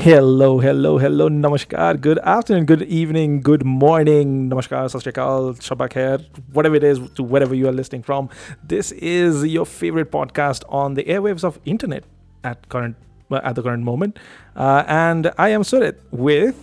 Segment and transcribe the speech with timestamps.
[0.00, 6.76] Hello, hello, hello, namaskar, good afternoon, good evening, good morning, namaskar, sastrikal, shabak khair, whatever
[6.76, 8.28] it is, to wherever you are listening from.
[8.62, 12.04] This is your favorite podcast on the airwaves of internet
[12.44, 12.94] at current
[13.32, 14.20] at the current moment,
[14.54, 16.56] uh, and I am Surit with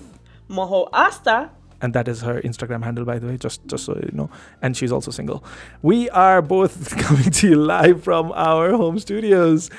[0.49, 1.51] Maho Asta.
[1.81, 4.29] and that is her Instagram handle, by the way, just just so you know.
[4.61, 5.43] And she's also single.
[5.81, 9.69] We are both coming to you live from our home studios,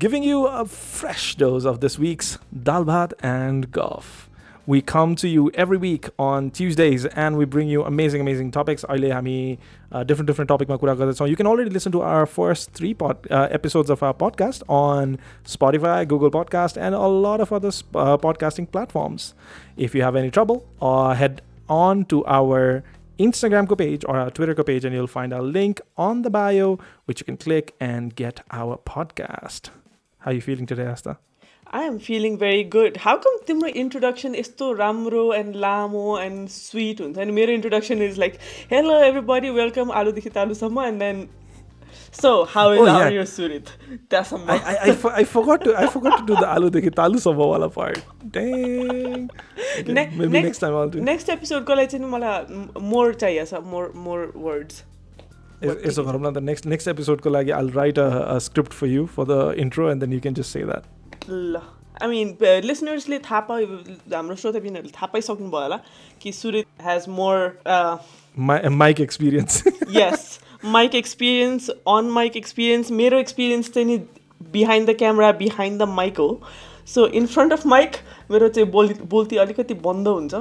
[0.00, 4.30] giving you a fresh dose of this week's Dalbat and Golf.
[4.64, 8.82] We come to you every week on Tuesdays and we bring you amazing, amazing topics.
[8.84, 9.58] Aile hami
[9.92, 13.26] uh, different, different topic makura So you can already listen to our first three pod,
[13.30, 17.92] uh, episodes of our podcast on Spotify, Google Podcast, and a lot of other sp-
[17.94, 19.34] uh, podcasting platforms.
[19.76, 22.82] If you have any trouble, uh, head on to our
[23.18, 27.20] Instagram page or our Twitter page, and you'll find a link on the bio, which
[27.20, 29.68] you can click and get our podcast.
[30.20, 31.18] How you feeling today, Asta?
[31.72, 32.96] I am feeling very good.
[33.02, 38.18] How come तिम्रो introduction यस्तो राम्रो and लामो and sweet हुन्छ अनि मेरो introduction is
[38.22, 38.40] like
[38.72, 41.28] hello everybody welcome आलुदेखि तालुसम्म and then
[42.22, 43.04] so how is Oh, how yeah.
[43.06, 43.70] are you Surit
[44.10, 46.90] त्यहाँसम्म I, I, I, for- I forgot to I forgot to do the alu dekhi
[47.00, 48.02] talu sabha wala part.
[48.38, 49.30] Dang.
[49.78, 51.00] Okay, Ne- maybe next- next time I'll do.
[51.12, 54.84] Next एपिसोडको लागि चाहिँ मलाई more चाहिएको छ more more words
[55.62, 58.86] यसो गरौँ न त next next episode को लागि I'll write a, a script for
[58.86, 60.84] you for the intro and then you can just say that.
[61.28, 61.60] ल
[62.02, 63.66] आई मिन लिसनर्सले थाहा पायो
[64.14, 65.80] हाम्रो श्रोताबिनहरूले थाहा पाइसक्नु भयो होला
[66.22, 67.36] कि Surit has more
[68.82, 69.60] mic experience.
[69.96, 73.96] Yes mic experience on mic experience मेरो एक्सपिरियन्स चाहिँ नि
[74.52, 76.28] behind the camera behind the mic हो
[76.94, 77.96] so in front of mic
[78.30, 80.34] मेरो चाहिँ बोल बोल्ती अलिकति बन्द हुन्छ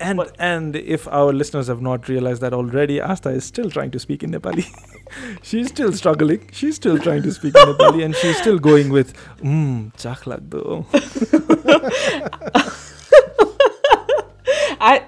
[0.00, 3.92] And But- and if our listeners have not realized that already, Asta is still trying
[3.92, 4.64] to speak in Nepali.
[5.42, 6.42] she's still struggling.
[6.52, 10.84] She's still trying to speak in Nepali, and she's still going with mm, chak lagdo.
[14.82, 14.98] I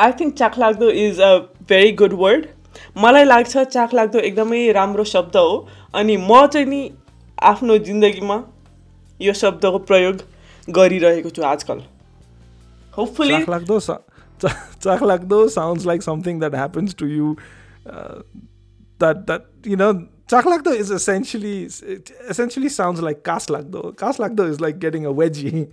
[0.00, 1.36] I think चाखलाग्दो is a
[1.68, 2.46] very good word
[3.04, 5.48] मलाई लाग्छ चाखलाग्दो एकदमै राम्रो शब्द हो
[6.00, 6.80] अनि म चाहिँ नि
[7.52, 8.36] आफ्नो जिन्दगीमा
[9.20, 10.22] यो शब्दको प्रयोग
[10.78, 11.82] गरिरहेको छु आजकल
[12.98, 14.09] hopefully Chak
[14.40, 17.36] lagdo, so- cha- chak lagdo sounds like something that happens to you.
[17.86, 18.22] Uh,
[18.98, 23.96] that that you know, chak lagdo is essentially it essentially sounds like kas lagdo.
[23.96, 25.70] Kas lagdo is like getting a wedgie.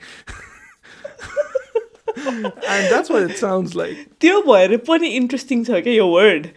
[2.16, 3.97] and that's what it sounds like.
[4.19, 6.47] त्यो भएर पनि interesting छ क्या यो word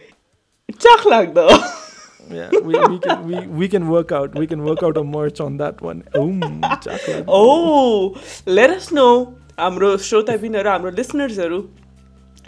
[0.79, 1.49] चाखलाग्दो
[2.29, 5.39] Yeah, we, we can we, we can work out we can work out a merch
[5.39, 6.03] on that one.
[6.13, 6.41] Um,
[6.85, 7.25] chak lagdo.
[7.27, 8.15] Oh
[8.47, 9.05] let us know
[9.59, 11.59] हाम्रो श्रोताबिनहरू हाम्रो लिसनर्सहरू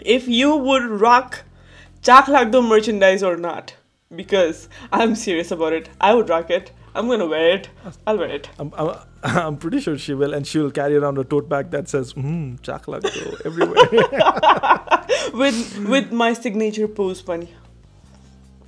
[0.05, 1.43] if you would rock
[2.01, 3.75] Chak Lagdo merchandise or not.
[4.15, 5.89] Because I'm serious about it.
[5.99, 6.71] I would rock it.
[6.93, 7.69] I'm gonna wear it.
[8.07, 8.49] I'll wear it.
[8.57, 11.71] I'm, I'm, I'm pretty sure she will, and she will carry around a tote bag
[11.71, 13.85] that says "Hmm, Chaklagdo" everywhere.
[15.33, 17.53] with with my signature pose, bunny.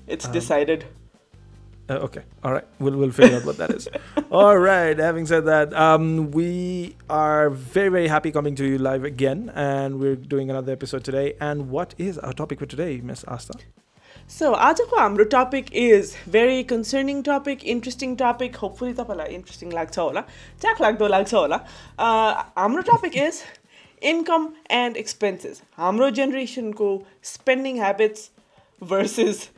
[0.08, 0.86] It's um, decided.
[1.91, 3.89] Uh, okay, all right, we'll we'll figure out what that is.
[4.31, 4.97] all right.
[4.99, 9.99] Having said that, um, we are very very happy coming to you live again, and
[9.99, 11.35] we're doing another episode today.
[11.41, 13.59] And what is our topic for today, Miss Asta?
[14.29, 20.21] So आजको हाम्रो topic is very concerning topic interesting topic hopefully तपाईँलाई interesting लाग्छ होला
[20.63, 21.59] चाख लाग्दो लाग्छ होला
[21.99, 23.43] Uh, हाम्रो topic is
[24.13, 24.49] income
[24.79, 26.89] and expenses हाम्रो जेनेरेसनको
[27.35, 28.31] spending habits
[28.95, 29.49] versus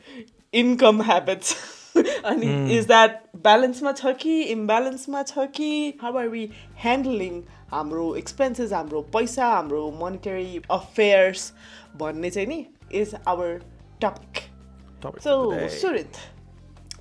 [0.63, 1.55] income habits
[1.96, 5.70] अनि इज द्याट ब्यालेन्समा छ कि इम्ब्यालेन्समा छ कि
[6.02, 6.44] हाउ आर वी
[6.82, 7.40] ह्यान्डलिङ
[7.70, 11.52] हाम्रो एक्सपेन्सेस हाम्रो पैसा हाम्रो मोनिटरी अफेयर्स
[12.00, 12.64] भन्ने चाहिँ नि
[13.00, 13.60] is our
[14.04, 14.48] topic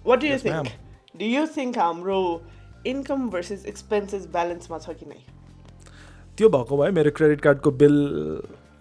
[0.06, 0.56] what do you Yes, think?
[0.56, 0.68] ma'am.
[1.18, 2.20] Do you think हाम्रो
[2.88, 5.18] इन्कम भर्सेस एक्सपेन्सेस ब्यालेन्समा छ कि नै?
[6.38, 7.98] त्यो भएको भए मेरो क्रेडिट कार्डको बिल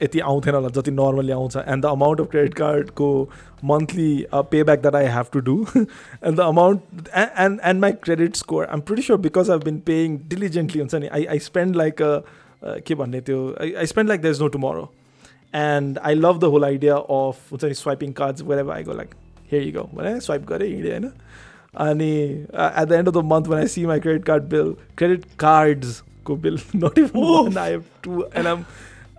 [0.03, 3.09] यति आउँथेन होला जति नर्मली आउँछ and the amount of credit कार्डको
[3.65, 8.37] monthly pay back that I have to do and the amount and and my credit
[8.37, 12.03] score I'm pretty sure because I been paying diligently हुन्छ नि I I spend like
[12.87, 14.91] के भन्ने त्यो I I spend like the is no tomorrow
[15.57, 19.15] and I love the whole idea of हुन्छ नि swiping cards wherever I go like
[19.53, 21.11] here you go भने swipe गरेँ हिँडेँ होइन
[21.87, 26.03] अनि at the end of the month I see my credit card bill, credit cards
[26.25, 27.47] go bill, not even Oof.
[27.47, 27.57] one.
[27.57, 28.25] I have two,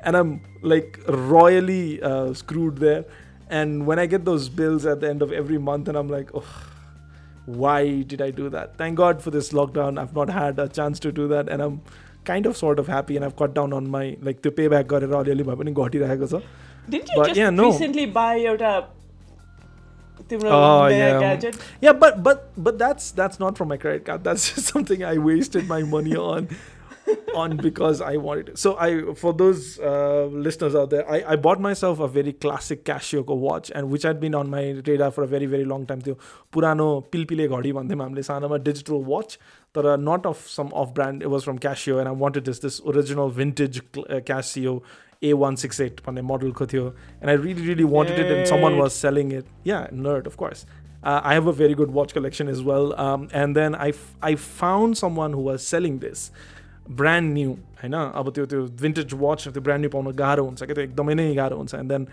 [0.04, 3.06] and I'm like royally uh, screwed there.
[3.50, 6.30] And when I get those bills at the end of every month, and I'm like,
[6.36, 6.46] oh,
[7.46, 8.78] why did I do that?
[8.78, 10.00] Thank God for this lockdown.
[10.00, 11.82] I've not had a chance to do that, and I'm
[12.26, 15.04] kind of sort of happy, and I've cut down on my like the payback got
[15.04, 15.74] it really happening.
[16.88, 17.72] Didn't you but, just yeah, no.
[17.72, 18.88] recently buy your a?
[20.32, 21.16] oh, yeah.
[21.16, 21.58] Um, gadget?
[21.82, 24.24] Yeah, but but but that's that's not from my credit card.
[24.24, 26.50] That's just something I wasted my money on
[27.35, 28.59] on because I wanted it.
[28.59, 32.85] So I, for those uh, listeners out there, I, I bought myself a very classic
[32.85, 36.01] Casio watch, and which had been on my radar for a very very long time.
[36.03, 36.17] त्यो
[36.53, 39.39] पुरानो पिलपिले घडी भन्थ्यौँ हामीले सानोमा digital watch
[39.77, 41.23] तर not of some off brand.
[41.23, 44.81] It was from Casio, and I wanted this this original vintage uh, Casio
[45.23, 49.47] A168 भन्ने मोडलको थियो and I really really wanted it, and someone was selling it.
[49.65, 50.67] Yeah, nerd of course.
[51.05, 52.99] Uh, I have a very good watch collection as well.
[52.99, 56.31] Um, and then I, f- I found someone who was selling this
[57.01, 57.53] brand new
[57.83, 61.15] होइन अब त्यो त्यो vintage watch त्यो brand new पाउन गाह्रो हुन्छ क्या त्यो एकदमै
[61.21, 62.07] नै गाह्रो हुन्छ and then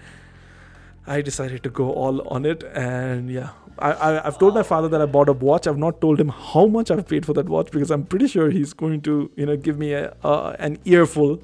[1.18, 3.50] I decided to go all on it and yeah
[3.80, 6.30] I, I, I've told my father that I bought a watch I've not told him
[6.52, 9.48] how much I've paid for that watch because I'm pretty sure he's going to you
[9.52, 11.40] know give me a, uh, an earful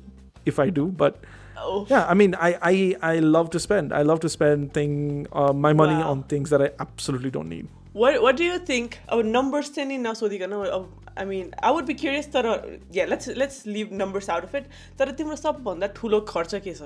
[0.54, 1.20] if I do but
[1.60, 2.74] Oh, yeah i mean i i,
[3.12, 4.92] I love to spend i love to spend thing
[5.34, 6.12] uh, my money Wow.
[6.12, 7.68] on things that i absolutely don't need
[8.02, 8.98] What What do you think?
[9.16, 10.86] अब numbers चाहिँ नि नसोधिकन अब
[11.19, 12.47] I mean I would be curious तर
[12.95, 14.65] yeah let's let's leave numbers out of it
[14.99, 16.83] तर तिम्रो सबभन्दा ठुलो खर्च के छ?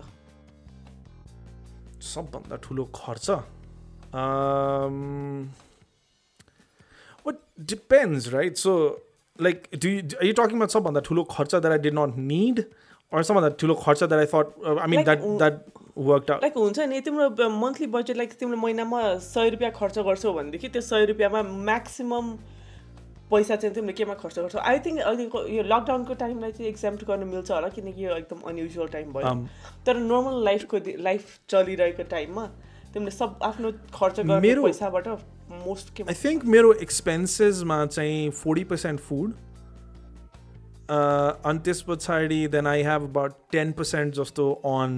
[2.15, 3.31] सबभन्दा ठुलो खर्च?
[7.27, 7.37] What
[7.71, 8.73] depends right so
[9.39, 12.65] like do you talking much सबभन्दा ठुलो खर्च that I did not need
[13.13, 14.47] or सबभन्दा ठुलो खर्च that I thought
[14.81, 15.65] I mean that that
[16.09, 20.33] work out like हुन्छ नि तिम्रो मन्थली बजेट लाइक तिम्रो महिनामा सय रुपियाँ खर्च गर्छौ
[20.33, 22.37] भनेदेखि त्यो सय रुपियाँमा म्याक्सिमम्
[23.31, 27.27] पैसा चाहिँ तिमीले केमा खर्च गर्छौ। आई थिङ्क अहिलेको यो लकडाउनको टाइमलाई चाहिँ एक्जाम्ट गर्नु
[27.27, 29.35] मिल्छ होला किनकि यो एकदम अनयुजुअल टाइम भयो।
[29.87, 30.77] तर नर्मल लाइफको
[31.09, 32.47] लाइफ चलिरहेको टाइममा
[32.95, 35.09] तिमीले सब आफ्नो खर्च गर्ने पैसाबाट
[35.65, 39.33] मोस्ट के I think मेरो एक्सपेन्सेसमा चाहिँ फोर्टी पर्सेन्ट फुड
[40.91, 44.97] अनि त्यस पछाडि then I have about ten percent जस्तो on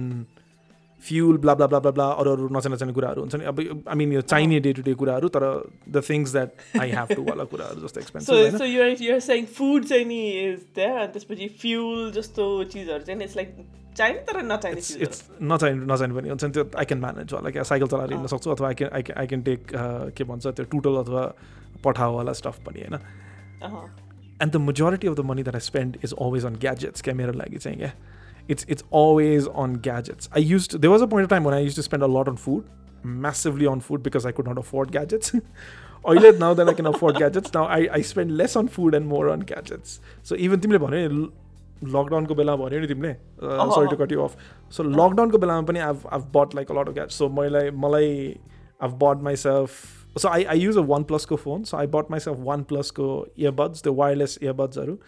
[1.07, 3.95] fuel blah blah blah blah blah अरू अरू नचाहिने नचाहिने कुराहरू हुन्छ नि अब आई
[3.95, 5.43] मिन यो चाहिने डे टु डे कुराहरू तर
[5.89, 6.49] the things that
[6.81, 12.47] I have to वाला कुराहरू जस्तो एक्सपेन्सिभ फुड चाहिँ नि इज अनि त्यसपछि फ्युल जस्तो
[12.63, 13.55] चिजहरू चाहिँ इट्स लाइक
[13.97, 17.63] चाहिने तर नचाहिने इट्स नचाहिने नचाहिने पनि हुन्छ नि त्यो आई क्यान म्यानेज होला क्या
[17.71, 19.65] साइकल चलाएर हिँड्न। सक्छु अथवा I can I I can take
[20.17, 21.23] के भन्छ त्यो टुटल अथवा
[21.83, 22.99] पठाओवाला स्टफ पनि होइन
[24.41, 27.01] and the majority of the money that I spend is always on gadgets.
[27.01, 27.91] क्या मेरो लागि चाहिँ क्या
[28.48, 30.28] it's it's always on gadgets.
[30.32, 32.06] I used to, there was a point of time when I used to spend a
[32.06, 32.66] lot on food,
[33.02, 35.32] massively on food because I could not afford gadgets.
[36.04, 39.06] अहिले now that I can afford gadgets, now I, I spend less on food and
[39.06, 40.00] more on gadgets.
[40.22, 43.12] So even तिमीले भन्यो नि लकडाउनको बेलामा भन्यो नि तिमीले
[43.42, 44.36] sorry to cut you off
[44.76, 47.22] so लकडाउनको बेलामा पनि I've I've bought like a lot of gadgets.
[47.22, 48.14] So मलाई मलाई
[48.80, 49.82] I've bought myself
[50.16, 51.64] so I, I use a OnePlus को phone.
[51.64, 53.06] So I bought myself OnePlus को
[53.36, 54.98] earbuds, the wireless earbuds are.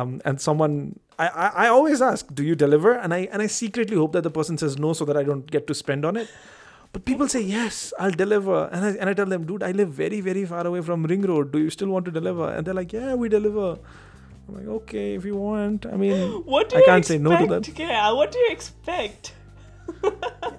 [0.00, 2.93] Um, and someone I, I, I always ask, do you deliver?
[2.93, 5.49] And I and I secretly hope that the person says no so that I don't
[5.57, 6.29] get to spend on it.
[6.93, 8.59] But people say yes, I'll deliver.
[8.71, 11.21] And I and I tell them, dude, I live very, very far away from Ring
[11.33, 11.51] Road.
[11.51, 12.49] Do you still want to deliver?
[12.51, 13.77] And they're like, Yeah, we deliver.
[14.47, 15.85] I'm like, okay, if you want.
[15.85, 17.57] I mean What do I can't say no to that.
[17.67, 17.79] expect?
[17.79, 19.33] Yeah, what do you expect?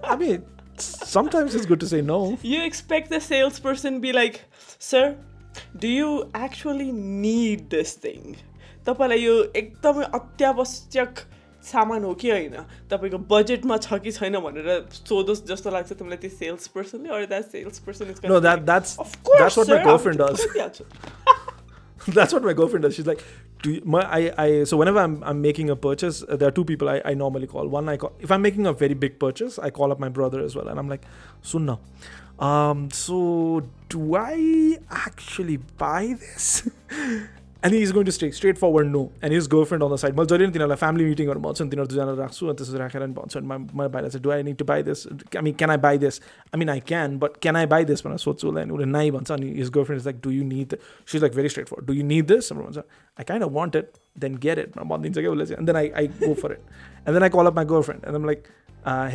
[0.05, 0.45] I mean
[0.77, 2.39] sometimes it's good to say no.
[2.43, 4.45] You expect the salesperson be like,
[4.79, 5.17] sir,
[5.79, 8.37] do you actually need this thing?
[8.88, 11.20] तपाईँलाई यो एकदमै अत्यावश्यक
[11.66, 12.56] सामान हो कि होइन
[12.90, 17.46] तपाईँको बजेटमा छ कि छैन भनेर सोधोस् जस्तो लाग्छ तिमीलाई त्यो sales पर्सनले or that
[17.88, 20.46] salesperson is No, that that's Of course, that's what sir, my girlfriend I'm does.
[20.46, 20.86] गरिदिइहाल्छु।
[22.16, 22.94] That's what my girlfriend does.
[22.96, 23.22] She's like,
[23.64, 26.52] do you, my, I, I, so whenever I'm, I'm making a purchase, uh, there are
[26.52, 27.68] two people I, I normally call.
[27.68, 30.42] One, I call, if I'm making a very big purchase, I call up my brother
[30.42, 30.68] as well.
[30.68, 31.02] And I'm like,
[31.44, 31.80] Sunna,
[32.50, 36.70] um, so do I actually buy this?
[37.64, 39.12] and he's going to stay straightforward no.
[39.24, 41.90] And his girlfriend on the side, मैले जहिले पनि तिनीहरूलाई family मिटिङहरू भन्छ नि तिनीहरू
[41.92, 44.66] दुईजना राख्छु अनि त्यसपछि राखेर नि भन्छ अनि म बाहिर चाहिँ do I need to
[44.72, 47.66] buy this I mean can I buy this I mean I can but can I
[47.74, 50.32] buy this भनेर सोध्छु उसलाई अनि उसले नाइ भन्छ अनि his girlfriend is like do
[50.32, 53.46] you need she is like very straightforward do you need this भनेर भन्छ I kind
[53.46, 53.90] of want it
[54.26, 56.60] then get it भनेर भनिदिन्छ क्या उसले चाहिँ and then I I go for it
[57.08, 58.44] and then I call up my girlfriend and like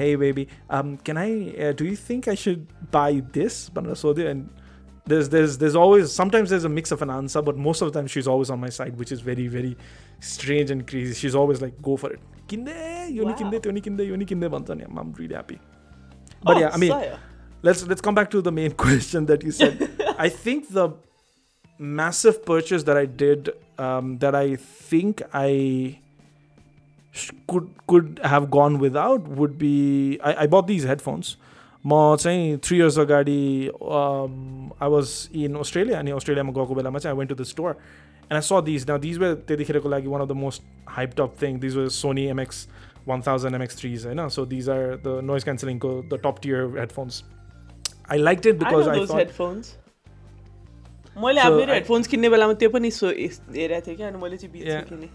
[0.01, 4.49] hey baby can I do you think I should buy this भनेर सोध्यो and
[5.06, 8.00] there's there's there's always sometimes there's a mix of an answer but most of the
[8.00, 9.78] time she's always on my side which is very very
[10.20, 11.14] strange and crazy.
[11.14, 12.20] She's always like go for it.
[12.48, 15.60] Kinde yoni kinde toni kinde yoni kinde i'm really happy.
[16.44, 17.20] But oh, yeah i mean sire.
[17.62, 19.90] let's let's come back to the main question that you said.
[20.18, 20.90] I think the
[21.78, 26.00] massive purchase that i did um, that i think i
[27.48, 31.38] could could have gone without would be I, I bought these headphones.
[31.86, 37.18] म चाहिँ three years अगाडि I was in Australia अनि अस्ट्रेलियामा गएको बेलामा चाहिँ I
[37.20, 40.28] went to the store and I saw these no these were त्यतिखेरको लागि one of
[40.28, 40.64] the most
[40.98, 42.68] hype top thing these were Sony MX
[43.08, 44.28] one thousand MX threes होइन?
[44.30, 47.24] So these are the noise क्यान्सलिङको the top tier headphones
[48.12, 49.68] I like it I because I headphones.
[51.18, 54.68] मैले मेरो headphones किन्ने बेलामा त्यो पनि so हेरेको थिएँ क्या अनि मैले चाहिँ बिच
[54.68, 54.90] Yeah.
[54.90, 55.10] किनेँ।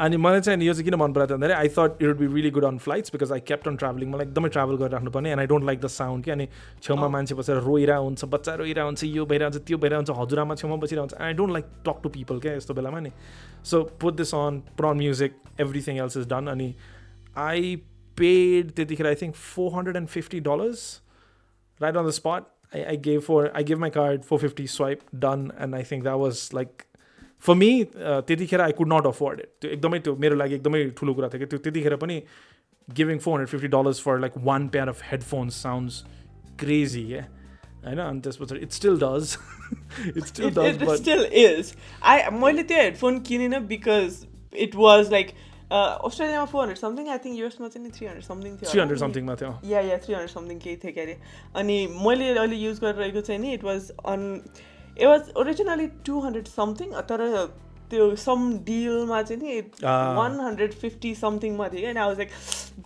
[0.00, 2.18] अनि मलाई चाहिँ नि यो चाहिँ किन मन परेको थियो भन्दाखेरि I thought it would
[2.18, 5.40] be really good on flights because I kept on travelling मलाई एकदमै travel गरिराख्नुपर्ने and
[5.40, 6.48] I don't like the sound कि अनि
[6.82, 10.20] छेउमा अँ। मान्छे बसेर रोइरहेको हुन्छ बच्चा रोइरहेको हुन्छ यो भइरहेको हुन्छ त्यो भइरहेको हुन्छ
[10.20, 13.12] हजुरआमा छेउमा बसिरहेको हुन्छ I don't like talk to people क्या यस्तो बेलामा नि
[13.64, 16.74] so put this on put on music everything else is done अनि
[17.48, 17.76] आई
[18.16, 20.88] पेड त्यतिखेर I think four hundred and fifty dollars
[21.80, 22.46] right on the spot.
[22.72, 26.16] I, I gave for I gave my card 450 swipe done, and I think that
[26.18, 26.91] was like for
[27.59, 31.13] me uh, त्यतिखेर I could not afford it त्यो एकदमै त्यो मेरो लागि एकदमै ठुलो
[31.13, 32.17] कुरा थियो कि त्यो त्यतिखेर पनि
[32.87, 36.03] giving four hundred fifty dollars for like one pair of headphones sounds
[36.59, 37.23] crazy क्या
[37.85, 37.99] होइन?
[37.99, 39.37] अनि त्यस पछाडि it still does
[40.17, 41.73] it still does still is.
[42.11, 44.25] I मैले त्यो हेडफोन किनेन बिकज
[44.67, 45.33] इट वाज लाइक
[45.71, 49.35] अस्ट्रेलियामा four hundred something I think युएसमा चाहिँ थ्री हन्ड्रेड समथिङ थियो थ्री हन्ड्रेड समथिङमा
[49.35, 49.51] थियो.
[49.69, 51.17] Yeah yeah three hundred something केही थियो क्यारे
[51.61, 54.21] अनि मैले अहिले युज गरिरहेको चाहिँ नि it was on
[54.98, 57.26] It was originally two hundred something तर
[57.90, 60.16] त्यो सम डिलमा चाहिँ नि Ah.
[60.16, 62.30] वान हन्ड्रेड फिफ्टी समथिङमा थियो क्या अनि आई वाज लाइक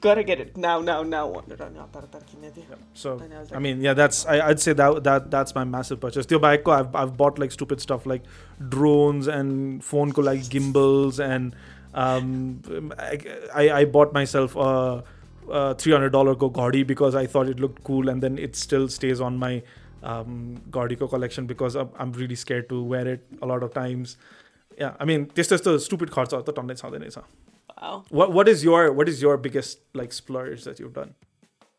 [0.04, 3.40] गर get it now now now भनेर अनि हतार हतार किनेको थिएँ So And I
[3.40, 6.26] was I like- mean, yeah, that's I, I'd say that that that's my massive purchase.
[6.34, 8.30] त्यो बाहेकको I've I've bought like stupid stuff like
[8.76, 11.58] drones and phone को like gimbals and
[12.06, 12.30] um
[13.10, 13.12] I
[13.62, 14.70] I, I bought myself a,
[15.62, 18.54] a three hundred dollar go घडी because I thought it looked cool and then it
[18.66, 23.39] still stays on my um घडीको collection because I'm, I'm really scared to wear it
[23.41, 24.17] a lot of times.
[24.77, 27.27] Yeah, I mean त्यस्तो यस्तो stupid खर्चहरू त टन्नै छँदै छ
[27.77, 28.03] Wow.
[28.09, 31.11] What what is your what is your biggest like splurge that you've done?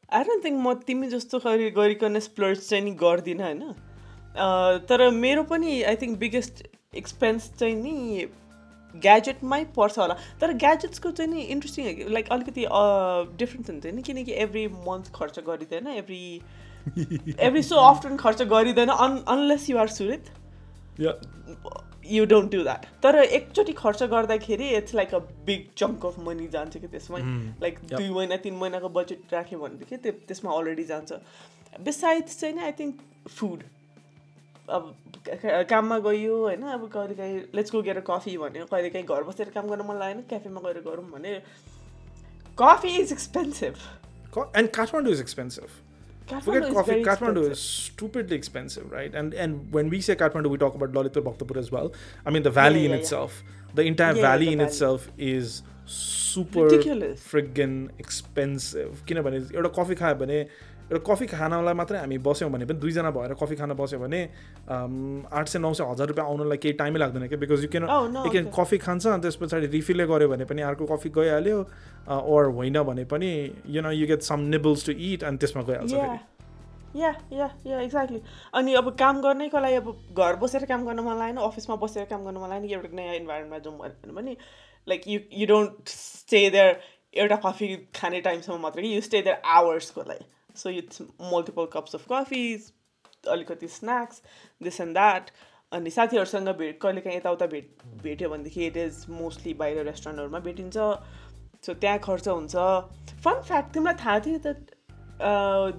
[0.09, 5.43] I don't think म तिमी जस्तो गरी गरिकन स्प्लर्ज चाहिँ नि गर्दिनँ होइन तर मेरो
[5.51, 6.63] पनि आई थिङ्क बिगेस्ट
[6.97, 8.29] एक्सपेन्स चाहिँ नि
[9.07, 12.65] ग्याजेटमै पर्छ होला तर ग्याजेट्सको चाहिँ नि इन्ट्रेस्टिङ लाइक अलिकति
[13.43, 16.23] डिफ्रेन्स हुन्छ नि किनकि एभ्री मन्थ खर्च गरिँदैन एभ्री
[16.97, 20.31] एभ्री सो अफ्टन खर्च गरिँदैन on unless you are Surit.
[22.11, 26.47] You don't do that तर एकचोटि खर्च गर्दाखेरि it's like a big chunk of money
[26.53, 27.21] जान्छ कि त्यसमै.
[27.63, 27.97] Like Yep.
[27.97, 31.13] दुई महिना तिन महिनाको बजेट राख्यो भनेदेखि त्यो त्यसमा अलरेडी जान्छ.
[31.85, 33.63] बिसाइड्स चाहिँ नि आई थिङ्क फुड
[34.77, 34.95] अब
[35.71, 39.87] काममा गयो होइन अब कहिलेकाहीँ लेट्स गो गेट कफी भन्यो कहिलेकाहीँ घर बसेर काम गर्न
[39.89, 41.35] मन लागेन क्याफेमा गएर गरौँ भने
[42.59, 43.75] coffee is expensive
[44.33, 45.21] Co- And Kathmandu is
[46.28, 46.46] expensive.
[46.46, 47.04] Forget coffee.
[47.04, 49.14] Kathmandu is stupidly expensive, right?
[49.14, 51.94] And and when we say Kathmandu, we talk about Lalitpur Bhaktapur as well.
[52.26, 52.98] I mean, the valley yeah, in yeah.
[52.98, 53.44] itself,
[53.76, 54.70] the entire Yeah, valley the in valley.
[54.70, 57.20] itself is super Ridiculous.
[57.34, 59.04] friggin expensive.
[59.08, 60.46] किनभने एउटा coffee खायो भने
[60.89, 64.21] एउटा coffee खानलाई मात्रै हामी बस्यौँ भने पनि दुईजना भएर कफी खान बस्यो भने
[65.29, 67.85] आठ सय नौ सय हजार रुपियाँ आउनलाई केही टाइमै लाग्दैन क्या because you can
[68.33, 68.51] can.
[68.57, 71.59] Coffee खान्छ अनि त्यस पछाडि रिफिलले गऱ्यो भने पनि अर्को कफी गइहाल्यो
[72.09, 73.31] ओर होइन भने पनि
[73.69, 75.93] you know you get some nibbles to it अनि त्यसमा गइहाल्छ
[76.97, 78.21] या या या एक्ज्याक्टली
[78.55, 82.25] अनि अब काम गर्नैको लागि अब घर बसेर काम गर्न मन लागेन अफिसमा बसेर काम
[82.25, 84.37] गर्न मन लागेन एउटा नयाँ इन्भाइरोमेन्टमा जाउँ भने पनि
[84.87, 86.81] like you you don't stay there
[87.15, 90.25] एउटा कफी खाने टाइमसम्म मात्रै कि यु स्टे देयर आवर्सको लागि।
[90.59, 92.73] So it's multiple cups of coffees
[93.35, 94.23] अलिकति स्न्याक्स
[94.63, 95.31] दिस एन्ड द्याट
[95.73, 100.77] अनि साथीहरूसँग भेट कहिलेकाहीँ यताउता भेट भेट्यो भनेदेखि इट इज मोस्टली बाहिर रेस्टुरेन्टहरूमा भेटिन्छ।
[101.67, 102.55] सो त्यहाँ खर्च हुन्छ।
[103.25, 104.49] फन फ्याक्ट तिमीलाई थाहा थियो त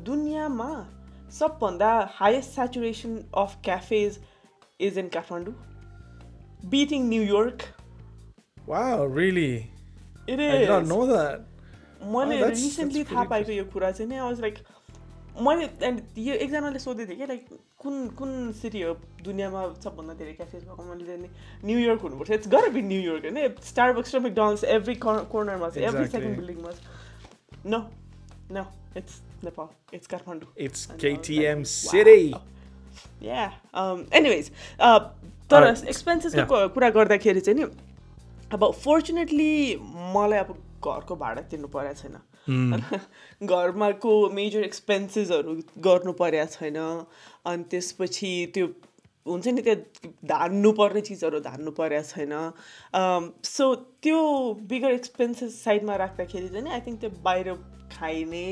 [0.06, 0.72] दुनियाँमा
[1.40, 4.20] सबभन्दा highest saturation of cafes
[4.88, 5.56] is in Kathmandu
[6.70, 7.68] beating New York
[8.70, 9.72] Wow, really?
[10.30, 11.46] It I did not is know that.
[12.02, 14.58] मैले Oh, रिसेन्टली थाहा पाएको यो कुरा चाहिँ नि आई वाज लाइक
[15.42, 17.46] मैले एन्ड यो एकजनाले सोधेको थिएँ कि लाइक
[17.80, 21.30] कुन कुन सिटी हो दुनियाँमा सबभन्दा धेरै क्याफेज भएको मैले चाहिँ
[21.66, 26.08] न्युयोर्क हुनुपर्छ इट्स गर बी न्युयोर्क होइन स्टारबक्स र मेकडोनल्ड्स एभ्री कर्नरमा छ एभ्री.
[26.08, 26.80] सेकेन्ड बिल्डिङमा छ
[27.66, 27.80] no
[28.52, 28.66] no
[28.98, 30.50] it's Nepal it's Kathmandu
[32.34, 32.42] wow.
[33.22, 33.52] Yeah.
[33.74, 35.00] Um, anyways, uh,
[35.50, 35.64] तर.
[35.88, 37.66] एक्सपेन्सेसको कुरा गर्दाखेरि चाहिँ नि
[38.54, 39.52] अब फोर्चुनेटली
[40.16, 42.16] मलाई अब घरको भाडा तिर्नु परेको छैन।
[43.54, 45.56] घरमाको मेजर एक्सपेन्सेसहरू
[45.88, 46.78] गर्नु परेको छैन।
[47.46, 48.68] अनि त्यसपछि त्यो
[49.26, 49.76] हुन्छ नि त्यो
[50.34, 52.34] धान्नु पर्ने चिजहरू धान्नु परेको छैन।
[53.46, 54.20] सो त्यो
[54.70, 57.54] बिगर एक्सपेन्सेस साइडमा राख्दाखेरि चाहिँ आई थिङ्क त्यो बाहिर
[57.94, 58.46] खाइने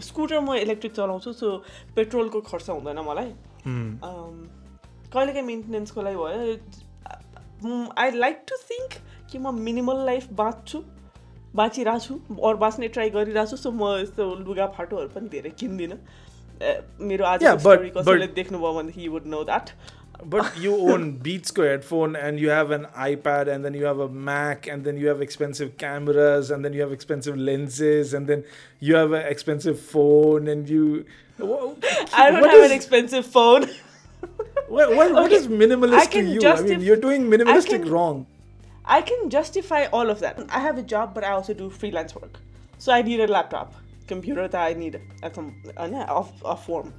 [0.00, 1.56] स्कुटर म इलेक्ट्रिक चलाउँछु सो
[1.96, 3.32] पेट्रोलको खर्च हुँदैन मलाई।
[3.66, 8.90] कहिलेकाहीँ मेन्टेनेन्सको लागि भयो। आई लाइक टु थिङ्क
[9.31, 10.83] कि म मिनिमल लाइफ बाँच्छु
[11.55, 12.13] बाँचिरहेको छु
[12.47, 15.97] अरू बाँच्ने ट्राई गरिरहेको छु सो म यस्तो लुगा फाटोहरू पनि धेरै किन्दिनँ
[16.61, 19.69] ए, मेरो आज Yeah, but- स्टोरी कसैले but- देख्नुभयो भनेदेखि you would know that
[20.33, 23.99] But you own Beats Go headphone and you have an iPad and then you have
[24.03, 28.31] a Mac and then you have expensive cameras and then you have expensive lenses and
[28.33, 28.45] then
[28.89, 30.85] you have an expensive phone and you.
[31.37, 33.67] What, I don't what have is- an expensive phone.
[34.69, 36.39] What, what, what Okay, is minimalist I to can you?
[36.39, 38.25] I mean, justif- you're doing minimalistic can- wrong.
[38.89, 40.39] I can justify all of that.
[40.49, 42.39] I have a job, but I also do freelance work.
[42.77, 43.73] So I need a laptop.
[44.07, 46.93] Computer that I need at some uh, off, off form.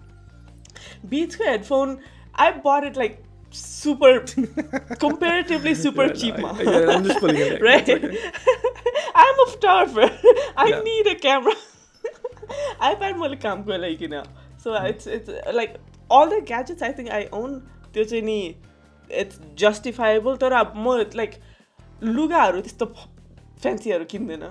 [1.08, 2.00] Beats headphone,
[2.34, 4.24] I bought it like super
[4.98, 6.58] comparatively super Yeah, no, cheap I- ma.
[6.60, 7.62] yeah, I'm just pulling it in.
[7.62, 7.88] right?
[7.88, 8.30] It's okay.
[9.14, 10.08] I'm a photographer.
[10.56, 10.80] I Yeah.
[10.90, 11.54] need a camera.
[12.88, 14.12] iPad मैले कामको लागि किन
[14.64, 15.72] so it's it's like
[16.18, 17.58] all the gadgets I think I own
[17.94, 18.36] त्यो चाहिँ नि
[19.22, 21.34] it's justifiable तर अब म लाइक
[22.03, 22.85] लुगाहरू त्यस्तो
[23.61, 24.43] फ्यान्सीहरू किन्दैन।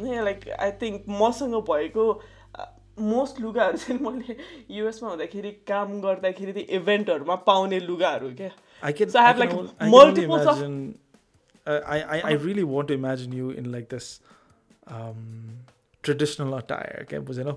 [0.00, 2.04] लाइक आई थिङ्क मसँग भएको
[2.98, 4.36] मोस्ट लुगाहरू चाहिँ मैले
[4.76, 9.18] युएसमा हुँदाखेरि काम गर्दाखेरि त्यो इभेन्टहरूमा पाउने लुगाहरू cousin
[12.64, 14.06] want to imagine you in like this
[16.04, 17.48] traditional attire क्या बुझेन?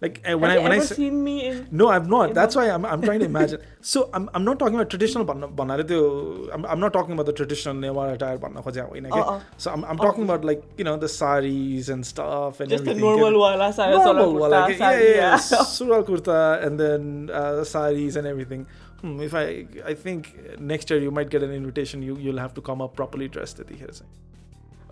[0.00, 2.32] Like uh, when Have I when I say, seen me in, no, I've not.
[2.32, 2.60] That's the...
[2.60, 3.60] why I'm, I'm trying to imagine.
[3.80, 6.54] so I'm, I'm not talking about traditional banna.
[6.54, 8.70] I'm, I'm not talking about the traditional Newar attire banna ho
[9.10, 9.42] oh, oh.
[9.56, 10.34] So I'm, I'm talking oh.
[10.34, 13.02] about like you know the saris and stuff and just everything.
[13.02, 14.64] the normal wala sari, normal wala.
[14.66, 14.78] Okay.
[14.78, 15.36] Yeah, yeah, yeah.
[15.76, 18.68] Sural kurta and then uh, saris and everything.
[19.00, 22.02] Hmm, if I I think next year you might get an invitation.
[22.02, 23.60] You you'll have to come up properly dressed.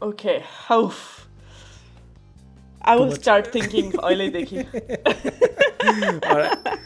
[0.03, 0.45] Okay.
[0.73, 1.26] Oof.
[2.87, 4.63] I will start thinking oily Deki.
[6.31, 6.79] All right.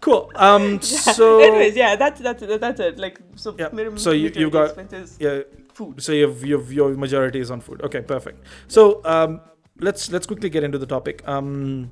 [0.00, 0.30] Cool.
[0.36, 0.80] Um.
[0.82, 1.40] So.
[1.40, 2.98] Anyways, yeah, that's that's that's it.
[2.98, 3.54] Like so.
[3.58, 3.96] Yeah.
[3.96, 4.76] So you you've got
[5.18, 5.40] yeah.
[5.72, 6.02] Food.
[6.02, 7.82] So you've, you've your majority is on food.
[7.82, 8.44] Okay, perfect.
[8.68, 9.40] So um,
[9.80, 11.26] let's let's quickly get into the topic.
[11.26, 11.90] Um,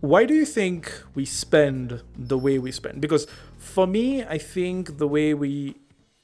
[0.00, 3.00] why do you think we spend the way we spend?
[3.00, 3.26] Because
[3.58, 5.76] for me, I think the way we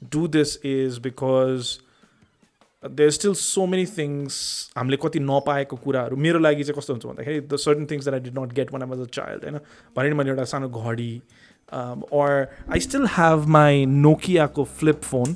[0.08, 1.80] do this is because
[2.97, 4.37] there's still so many things
[4.77, 8.19] हामीले कति नपाएको कुराहरू मेरो लागि चाहिँ कस्तो हुन्छ भन्दाखेरि the certain things that I
[8.29, 9.59] did not get when I was a child होइन
[9.97, 11.11] भने नि मैले एउटा सानो घडी
[12.19, 12.29] or
[12.75, 15.35] I still have my Nokia ko flip phone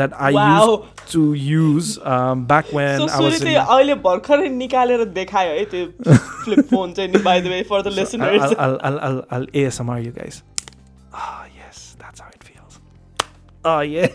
[0.00, 0.44] that I Wow.
[0.52, 3.42] used to use um, back when so I was सुरु in.
[3.42, 7.82] चाहिँ अहिले भर्खरै निकालेर देखायो है त्यो फ्लिप फोन चाहिँ नि by the way for
[7.82, 10.40] the So listeners I'll, I'll, I'll, I'll, I'll ASMR you guys.
[11.24, 12.80] Ah, yes, that's how it feels.
[13.64, 14.08] Oh, yeah.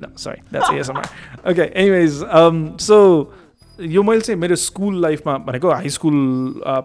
[0.00, 0.08] No,
[0.50, 1.04] that's ASMR.
[1.52, 2.98] Okay, anyways, um, so
[3.78, 6.16] यो मैले चाहिँ मेरो school लाइफमा भनेको high school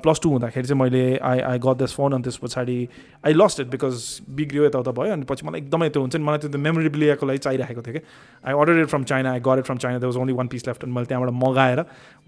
[0.03, 2.77] plus two हुँदाखेरि चाहिँ मैले I I got this phone अनि त्यस पछाडि
[3.25, 4.03] आई लस्ट इट बिकज
[4.37, 7.81] बिग्रियो यताउता भयो अनि पछि मलाई एकदमै त्यो हुन्छ नि मलाई त्यो मेमोरेबिलियाको लागि चाहिरहेको
[7.87, 8.01] थियो कि।
[8.47, 10.67] I order it from China I got it from China the was only one piece
[10.67, 11.83] left अनि मैले त्यहाँबाट मगाएर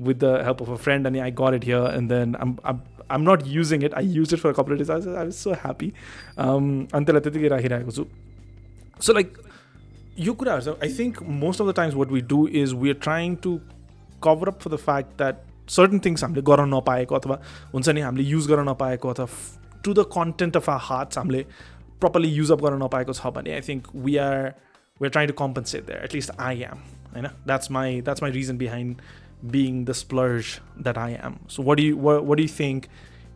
[0.10, 2.58] with the help of a friend अनि I got it here and then I'm
[3.12, 5.94] I'm not using it I use it for days I was so happy
[6.38, 8.06] अनि त्यसलाई त्यतिकै राखिरहेको छु।
[9.02, 9.38] So like
[10.19, 12.99] यो कुराहरू चाहिँ I think most of the times what we do is we are
[13.03, 13.59] trying to
[14.25, 17.39] cover up for the fact that certain things हामीले गर्न नपाएको अथवा
[17.75, 19.27] हुन्छ नि हामीले युज गर्न नपाएको अथवा
[19.85, 21.45] to the content of our hearts हामीले
[22.01, 24.39] प्रपरली युज अप गर्न नपाएको छ भने I think we are
[25.01, 28.59] we are trying to compensate that at least I am होइन that's my that's my reason
[28.59, 29.03] behind
[29.45, 31.41] being the splurge that I am.
[31.49, 32.89] So what do you what, what do you think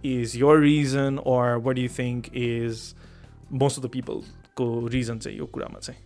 [0.05, 2.95] is your reason or what do you think is
[3.51, 4.23] most of the people
[4.57, 6.01] को reason चाहिँ यो कुरामा चाहिँ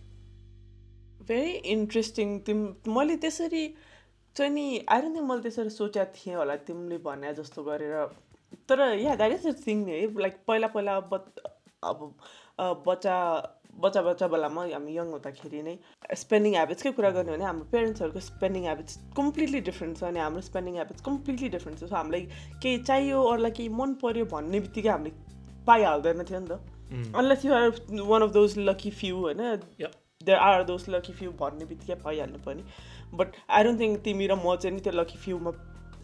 [1.28, 2.62] very interesting तिम
[2.96, 3.66] मैले त्यसरी
[4.36, 7.94] चाहिँ नि डोन्ट थिङ्क मैले त्यसरी सोचेको थिएँ होला तिमीले भने जस्तो गरेर।
[8.68, 11.24] तर yeah that is the thing नि है। लाइक पहिला पहिला बच
[11.84, 11.98] अब
[12.58, 13.16] अ, बच्चा
[13.80, 15.74] बच्चा बच्चा बेलामा हामी यङ हुँदाखेरि नै
[16.20, 20.74] स्पेन्डिङ ह्याबिट्सकै कुरा गर्ने भने हाम्रो पेरेन्ट्सहरूको स्पेन्डिङ ह्याबिट्स कम्प्लिटली डिफ्रेन्ट छ अनि हाम्रो स्पेन्डिङ
[20.74, 22.22] ह्याबिट्स कम्प्लिटली डिफ्रेन्ट छ। सो हामीलाई
[22.62, 25.12] केही चाहियो अरूलाई केही मन पऱ्यो भन्ने बित्तिकै हामीले
[25.66, 26.60] पाइहाल्दैन थियो नि त।
[27.20, 27.68] Unless you are
[28.12, 29.42] one of those lucky few होइन.
[30.24, 32.62] There are those lucky few भन्ने बित्तिकै पाइहाल्नु पर्ने
[33.14, 35.50] बट आई डोन्ट थिङ्क तिमी र म चाहिँ नि त्यो lucky फ्युमा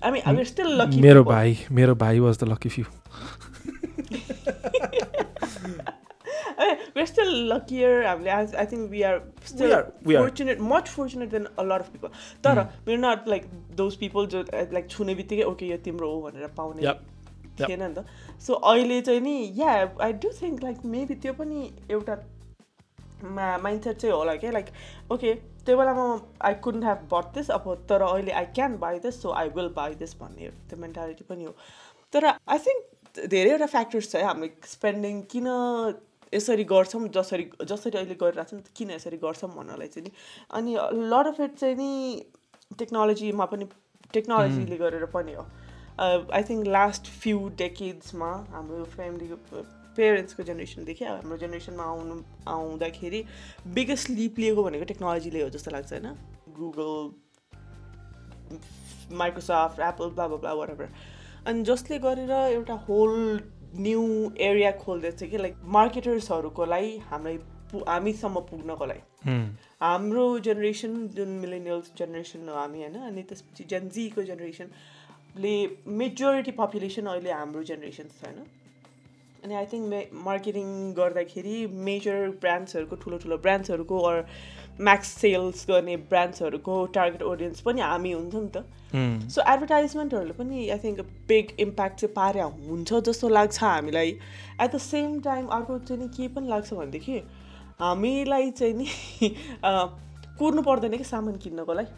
[0.05, 2.85] I mean I still lucky मेरो भाइ मेरो भाइ was the lucky few
[6.97, 10.23] we're still luckier हामीले I, I think we are still are, we are.
[10.23, 12.11] fortunate much fortunate than a lot of people.
[12.45, 13.49] तर we're not like
[13.81, 16.95] those people जो like छुने बित्तिकै okay यो तिम्रो हो भनेर पाउने.
[17.61, 18.05] थिएन नि त
[18.41, 19.73] सो अहिले चाहिँ नि yeah
[20.03, 22.17] I do think like maybe त्यो पनि एउटा
[23.23, 24.67] माइन्डसेट चाहिँ होला क्या लाइक
[25.13, 25.35] ओके
[25.67, 26.07] त्यो बेलामा
[26.49, 29.69] I couldn't have bought this अब तर अहिले I can buy this so I will
[29.77, 31.55] buy this भन्ने त्यो मेन्टालिटी पनि हो।
[32.13, 35.49] तर आई थिङ्क धेरैवटा फ्याक्टर्स छ है हामी स्पेन्डिङ किन
[36.35, 40.13] यसरी गर्छौँ जसरी जसरी अहिले गरिरहेको छौँ किन यसरी गर्छौँ भन्नलाई चाहिँ नि।
[40.59, 40.77] अनि
[41.13, 41.91] लट अफ इट चाहिँ नि
[42.79, 43.69] टेक्नोलोजीमा पनि
[44.15, 45.45] टेक्नोलोजीले गरेर पनि हो।
[46.01, 49.63] आई थिङ्क लास्ट फ्यु डेकेड्समा हाम्रो फ्यामिलीको
[49.97, 52.15] पेरेन्ट्सको जेनेरेसनदेखि हाम्रो जेनेरेसनमा आउनु
[52.49, 53.21] आउँदाखेरि
[53.75, 56.09] बिगेस्ट लिप लिएको भनेको टेक्नोलोजीले हो जस्तो लाग्छ होइन?
[56.59, 56.93] Google
[59.17, 60.89] Microsoft Apple blah blah wherever
[61.47, 63.13] अनि जसले गरेर एउटा होल
[63.77, 64.03] न्यू
[64.47, 67.39] एरिया खोल्दैछ कि लाइक मार्केटर्सहरूको लागि हामीलाई
[67.89, 69.03] हामीसम्म पुग्नको लागि.
[69.81, 72.97] हाम्रो जेनेरेसन जुन मिलेनियल्स जेनेरेसन हो हामी होइन?
[73.09, 75.55] अनि त्यसपछि जेनजीको जेनेरेसनले
[76.01, 78.39] मेजोरिटी पपुलेसन अहिले हाम्रो जेनेरेसन छ होइन?
[79.45, 81.55] अनि आई थिङ्क मे मार्केटिङ गर्दाखेरि
[81.87, 84.25] मेजर ब्रान्ड्सहरूको ठुलो ठुलो ब्रान्ड्सहरूको अर
[84.89, 88.65] म्याक्स सेल्स गर्ने ब्रान्ड्सहरूको टार्गेट अडियन्स पनि हामी हुन्छ नि त.
[89.35, 94.79] सो एडभर्टाइजमेन्टहरूले पनि आई थिङ्क बिग इम्प्याक्ट चाहिँ पारे हुन्छ जस्तो लाग्छ हामीलाई। एट द
[94.87, 97.19] सेम टाइम अर्को चाहिँ नि के पनि लाग्छ भनेदेखि
[97.81, 98.87] हामीलाई चाहिँ नि
[100.39, 101.93] कुर्नु पर्दैन कि सामान किन्नको लागि।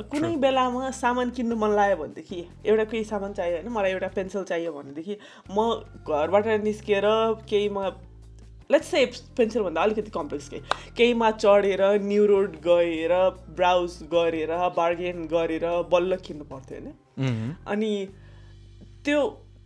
[0.00, 4.44] कुनै बेलामा सामान किन्नु मन लाग्यो भनेदेखि एउटा केही सामान चाहियो होइन मलाई एउटा पेन्सिल
[4.44, 5.16] चाहियो भनेदेखि
[5.50, 5.68] म
[6.08, 7.06] घरबाट निस्किएर
[7.50, 7.84] केहीमा
[8.70, 9.04] लेट्स से
[9.36, 10.62] पेन्सिलभन्दा अलिकति कम्प्लेक्स केही
[10.96, 13.14] केहीमा चढेर न्यु रोड गएर
[13.56, 17.56] ब्राउज गरेर बार्गेन गरेर बल्ल किन्नु पर्थ्यो होइन.
[17.66, 17.92] अनि
[19.04, 19.20] त्यो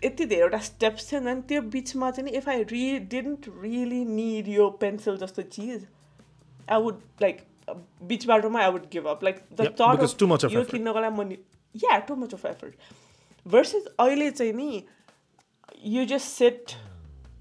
[0.05, 4.69] यति धेरैवटा स्टेप्स थियो नि त्यो बिचमा चाहिँ इफ आई रि डिन्ट रियली निड यो
[4.81, 5.87] पेन्सिल जस्तो चिज
[6.71, 9.67] आई वुड लाइक बिच बाटोमा I would give up like the
[10.45, 10.63] यो.
[10.73, 11.37] किन्नको लागि म
[11.75, 12.75] yeah too much of effort
[13.47, 14.83] versus अहिले चाहिँ नि
[15.95, 16.73] यु जस्ट सेट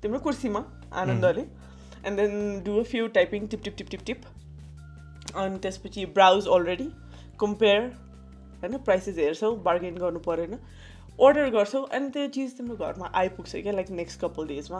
[0.01, 4.21] तिम्रो कुर्सीमा आनन्दले and then do a few typing tip tip tip tip tip
[5.35, 6.89] अनि त्यसपछि ब्राउज अलरेडी
[7.39, 7.81] कम्पेयर
[8.61, 13.73] होइन प्राइसेस हेर्छौ बार्गेन गर्नु परेन अर्डर गर्छौ अनि त्यो चिज तिम्रो घरमा आइपुग्छ क्या
[13.73, 14.79] लाइक नेक्स्ट कपाल डेजमा.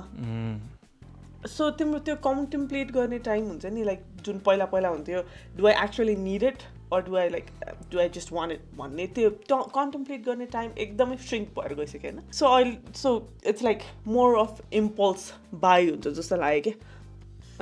[1.48, 5.22] सो तिम्रो त्यो कन्टेम्प्लेट गर्ने टाइम हुन्छ नि लाइक जुन पहिला पहिला हुन्थ्यो
[5.58, 7.46] do I actually need it or do I like
[7.92, 12.22] do I just want it भन्ने त्यो कन्टेम्प्लेट गर्ने टाइम एकदमै श्रिङ्क भएर गइसक्यो होइन?
[12.32, 13.16] सो अहिले so
[13.48, 15.34] it's like more of impulse
[15.66, 16.74] buy हुन्छ जस्तो लाग्यो क्या।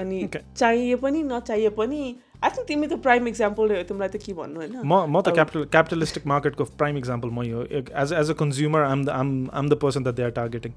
[0.04, 0.28] अनि.
[0.58, 4.60] चाहिए पनि नचाहिए पनि आई थिङ्क तिमी त प्राइम इक्जाम्पल हो तिमीलाई त के भन्नु
[4.60, 4.80] होइन?
[4.86, 9.06] म म त क्यापिटल क्यापिटलिस्टिक मार्केटको प्राइम इक्जाम्पल मै हो as as a consumer I'm
[9.06, 10.72] the I'm I'm the person that they are targeting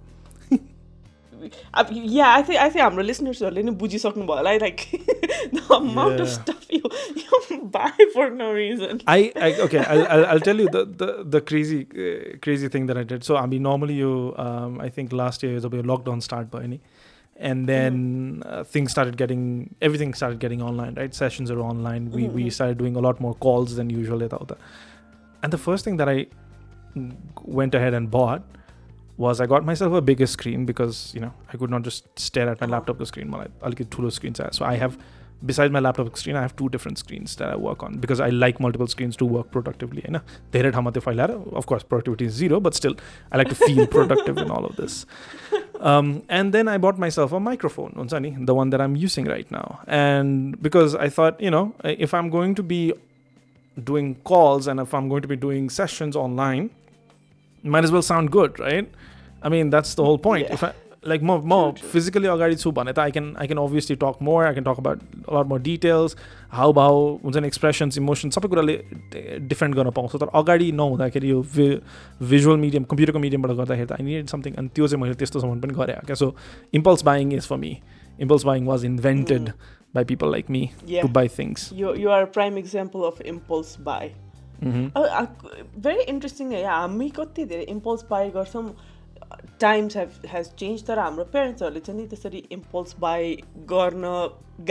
[1.82, 4.82] अब yeah I think I think हाम्रो लिसनर्सहरूले नि बुझिसक्नु भयो होला like
[5.54, 6.34] the amount of Yeah.
[6.34, 6.90] Stuff you
[7.22, 11.08] you buy for no reason I, I okay I'll, I'll, I'll tell you the the,
[11.38, 14.12] the crazy uh, crazy thing that I did so I mean normally you
[14.46, 16.80] um, I think last year was a lockdown start by any
[17.52, 18.00] and then
[18.54, 19.44] uh, things started getting
[19.90, 22.56] everything started getting online right sessions are online we, we Mhm.
[22.60, 24.60] started doing a lot more calls than usual without that.
[25.44, 27.12] and the first thing that I mm,
[27.62, 28.44] went ahead and bought
[29.17, 32.49] was I got myself a bigger screen because you know I could not just stare
[32.49, 33.31] at my laptop screen.
[33.31, 34.41] while I'll get two screens.
[34.53, 34.99] So I have
[35.45, 38.29] besides my laptop screen, I have two different screens that I work on because I
[38.31, 40.03] like multiple screens to work productively.
[40.05, 42.97] You know, there at Hamate Failara, of course, productivity is zero, but still,
[43.33, 45.07] I like to feel productive in all of this.
[45.81, 49.51] Um, and then I bought myself a microphone, Unsani, the one that I'm using right
[49.51, 49.81] now.
[49.87, 52.95] And because I thought, you know, if I'm going to be
[53.83, 56.71] doing calls and if I'm going to be doing sessions online,
[57.75, 58.89] well sound good right
[59.43, 60.55] I mean that's the whole point Yeah.
[60.55, 60.73] if I
[61.11, 64.39] like more more physically अगाडि छु भने त I can I can obviously talk more
[64.47, 66.17] I can talk about a lot more details
[66.61, 68.75] how about हुन्छ नि expressions emotion सबै कुराले
[69.53, 71.43] defend गर्न पाउँछ तर अगाडि नहुँदाखेरि यो
[72.33, 75.75] भिजुअल मिडियम कम्प्युटरको मिडियमबाट गर्दाखेरि त आई निड समथिङ अनि त्यो चाहिँ मैले त्यस्तोसम्म पनि
[75.81, 76.35] गरेँ क्या so
[76.83, 77.73] impulse buying is for me
[78.27, 79.51] impulse buying was invented
[79.95, 80.69] by people like me.
[80.91, 83.27] To buy things You, you are a prime example of
[84.62, 85.28] impulse buy.
[85.86, 88.66] Very interesting है हामी कति धेरै इम्पल्स बाई गर्छौँ
[89.62, 93.36] टाइम्स हेभ हेज चेन्ज तर हाम्रो पेरेन्ट्सहरूले चाहिँ नि त्यसरी इम्पल्स बाई
[93.72, 94.04] गर्न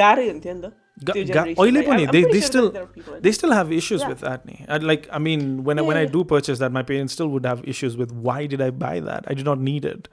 [0.03, 0.73] गाह्रै हुन्थ्यो नि त
[1.09, 1.89] त्यो generation अहिले लाई.
[1.91, 4.03] पनि I'm they, pretty they sure still that there are people- they still have issues
[4.03, 4.11] Yeah.
[4.15, 4.57] with that ni.
[4.69, 6.13] I, like i mean when I, when i Yeah.
[6.17, 9.31] do purchase that my parents still would have issues with why did i buy that
[9.35, 10.11] i did not need it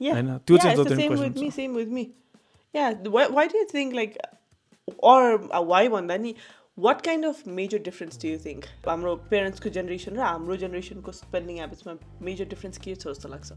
[0.00, 1.92] Yeah, होइन त्यो yeah, चाहिँ it's the जति same question with me, छ। same with
[1.98, 2.02] me.
[2.74, 4.16] Yeah, th- why, why do you think like,
[5.10, 5.20] or
[5.58, 6.32] uh, why भन्दा नि
[6.83, 8.67] What kind of major difference do you think?
[8.87, 11.93] हाम्रो पेरेन्ट्सको generation र हाम्रो जेनेरेसनको स्पेन्डिङ हेबिट्समा
[12.27, 13.49] मेजर डिफरेन्स के छ जस्तो लाग्छ?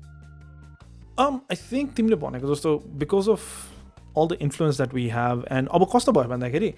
[1.24, 2.70] Um i think तिमीले भनेको जस्तो
[3.04, 3.48] because of
[4.14, 6.72] all the influence that we have and अब कस्तो भयो भन्दाखेरि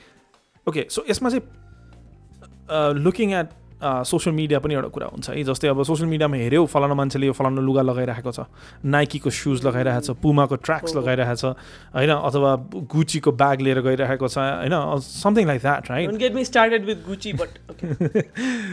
[0.68, 3.48] ओके सो यसमा चाहिँ लुकिङ एट
[3.82, 7.32] सोसियल मिडिया पनि एउटा कुरा हुन्छ। है जस्तै अब सोसियल मिडियामा हेऱ्यौ फलानु मान्छेले यो
[7.32, 8.48] फलानु लुगा लगाइरहेको छ
[8.86, 11.44] नाइकीको सुज लगाइरहेको छ पुमाको ट्र्याक्स। लगाइरहेको छ
[11.92, 12.50] होइन अथवा
[12.94, 16.08] गुचीको ब्याग लिएर गइरहेको छ होइन something like that right.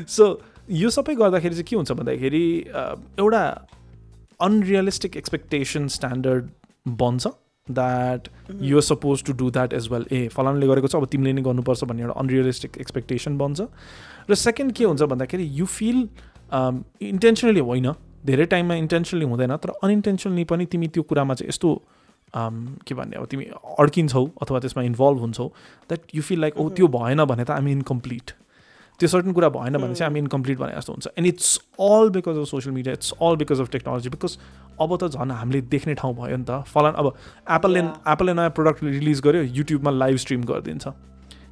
[0.07, 0.23] So
[0.71, 2.45] यो सबै गर्दाखेरि चाहिँ के हुन्छ भन्दाखेरि
[3.19, 3.43] एउटा
[4.41, 6.43] अनरियलिस्टिक एक्सपेक्टेसन स्ट्यान्डर्ड
[7.03, 7.27] बन्छ
[7.67, 8.27] that
[8.61, 11.83] you're supposed to do that as well ए फलानुले गरेको छ अब तिमीले नै गर्नुपर्छ
[11.91, 13.67] भन्ने एउटा अनरियलिस्टिक एक्सपेक्टेसन बन्छ।
[14.29, 16.07] र सेकेन्ड के हुन्छ भन्दाखेरि यु फिल
[17.11, 17.91] इन्टेन्सनली होइन
[18.25, 21.69] धेरै टाइममा इन्टेन्सनली हुँदैन तर अनइन्टेन्सनली पनि तिमी त्यो कुरामा चाहिँ यस्तो
[22.35, 22.55] um,
[22.87, 23.45] के भन्ने अब तिमी
[23.79, 25.47] अड्किन्छौ अथवा त्यसमा इन्भल्भ हुन्छौ
[25.89, 28.31] द्याट यु फिल लाइक ओ त्यो भएन भने त आइम इनकम्प्लिट
[28.99, 31.07] त्यो सर्टन कुरा भएन भने चाहिँ हामी इन्कम्प्लिट भने जस्तो हुन्छ.
[31.17, 34.37] And it's all because of social media it's all because of technology because
[34.81, 37.13] अब त झन् हामीले देख्ने ठाउँ भयो नि त। फलान अब
[37.49, 37.79] एप्पलले.
[38.13, 40.87] एप्पलले नयाँ प्रडक्ट रिलिज गर्यो युट्युबमा लाइभ स्ट्रिम गरिदिन्छ।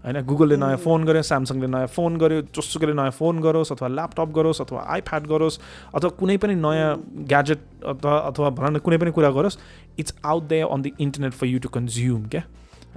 [0.03, 4.29] होइन गुगलले नयाँ फोन गर्यो स्यामसङले नयाँ फोन गर्यो जोसुकैले नयाँ फोन गरोस् अथवा ल्यापटप
[4.33, 5.59] गरोस् अथवा आइप्याड गरोस्
[5.93, 6.89] अथवा कुनै पनि नयाँ
[7.29, 9.57] ग्याजेट अथवा अथवा भन न कुनै पनि कुरा गरोस्
[9.99, 12.43] it's out there on the internet for you to consume क्या?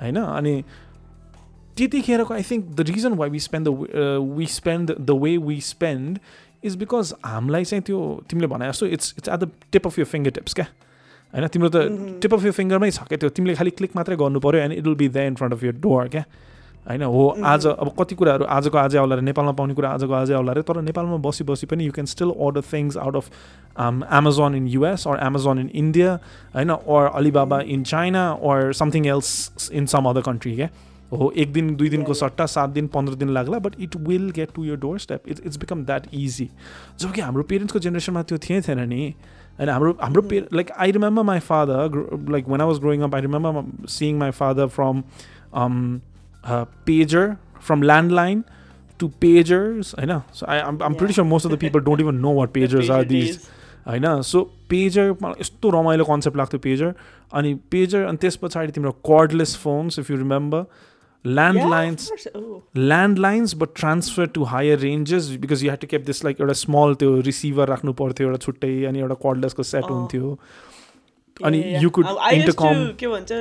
[0.01, 0.55] होइन अनि
[1.77, 3.71] त्यतिखेरको I think the reason why we spend the
[4.37, 6.19] we spend the way we spend
[6.65, 10.07] is because हामीलाई चाहिँ त्यो तिमीले भने जस्तो it's it's at the tip of your
[10.07, 10.67] finger tips क्या?
[11.35, 11.77] होइन तिम्रो त
[12.23, 13.19] टिप अफ यर फिङ्गरमै छ क्या?
[13.19, 15.65] त्यो तिमीले खालि क्लिक मात्रै गर्नु पऱ्यो and it will be the in front of
[15.65, 16.25] your door क्या?
[16.87, 20.53] होइन हो आज अब कति कुराहरू आजको आजै आउला नेपालमा पाउने कुरा आजको आजै आउला
[20.53, 23.31] रे तर नेपालमा बसी बसी पनि you can still order things out of
[24.15, 26.19] Amazon in US or Amazon in India
[26.55, 30.69] होइन or Alibaba in China or something else in some other country क्या
[31.13, 32.15] हो एक दिन दुई दिनको.
[32.15, 35.41] सट्टा सात दिन पन्ध्र दिन लाग्ला but it will get to your door step it's
[35.47, 36.49] it's become that easy
[36.99, 39.05] जब कि हाम्रो पेरेन्ट्सको जेनेरेसनमा त्यो थिएँ थिएन नि
[39.59, 43.15] होइन हाम्रो हाम्रो pay like I remember my father like when I was growing up
[43.15, 45.03] I remember seeing my father from
[46.87, 47.35] pager
[47.67, 48.43] from landline
[49.01, 50.97] to pagers होइन so I I'm Yeah.
[50.99, 53.39] Pretty sure most of the people don't even know what pagers are these.
[53.89, 56.95] होइन सो pager मलाई यस्तो रमाइलो concept लाग्थ्यो pager
[57.33, 60.65] अनि pager अनि त्यस पछाडि तिम्रो cordless phones if you remember
[61.25, 66.41] landlines Oh, landlines but transfer to higher ranges because you have to keep this like
[66.41, 70.39] एउटा स्मल त्यो रिसिभर राख्नु पर्थ्यो एउटा छुट्टै अनि एउटा कर्डलेसको सेट अँ। हुन्थ्यो.
[71.37, 73.33] अनि you could intercom- के भन्छ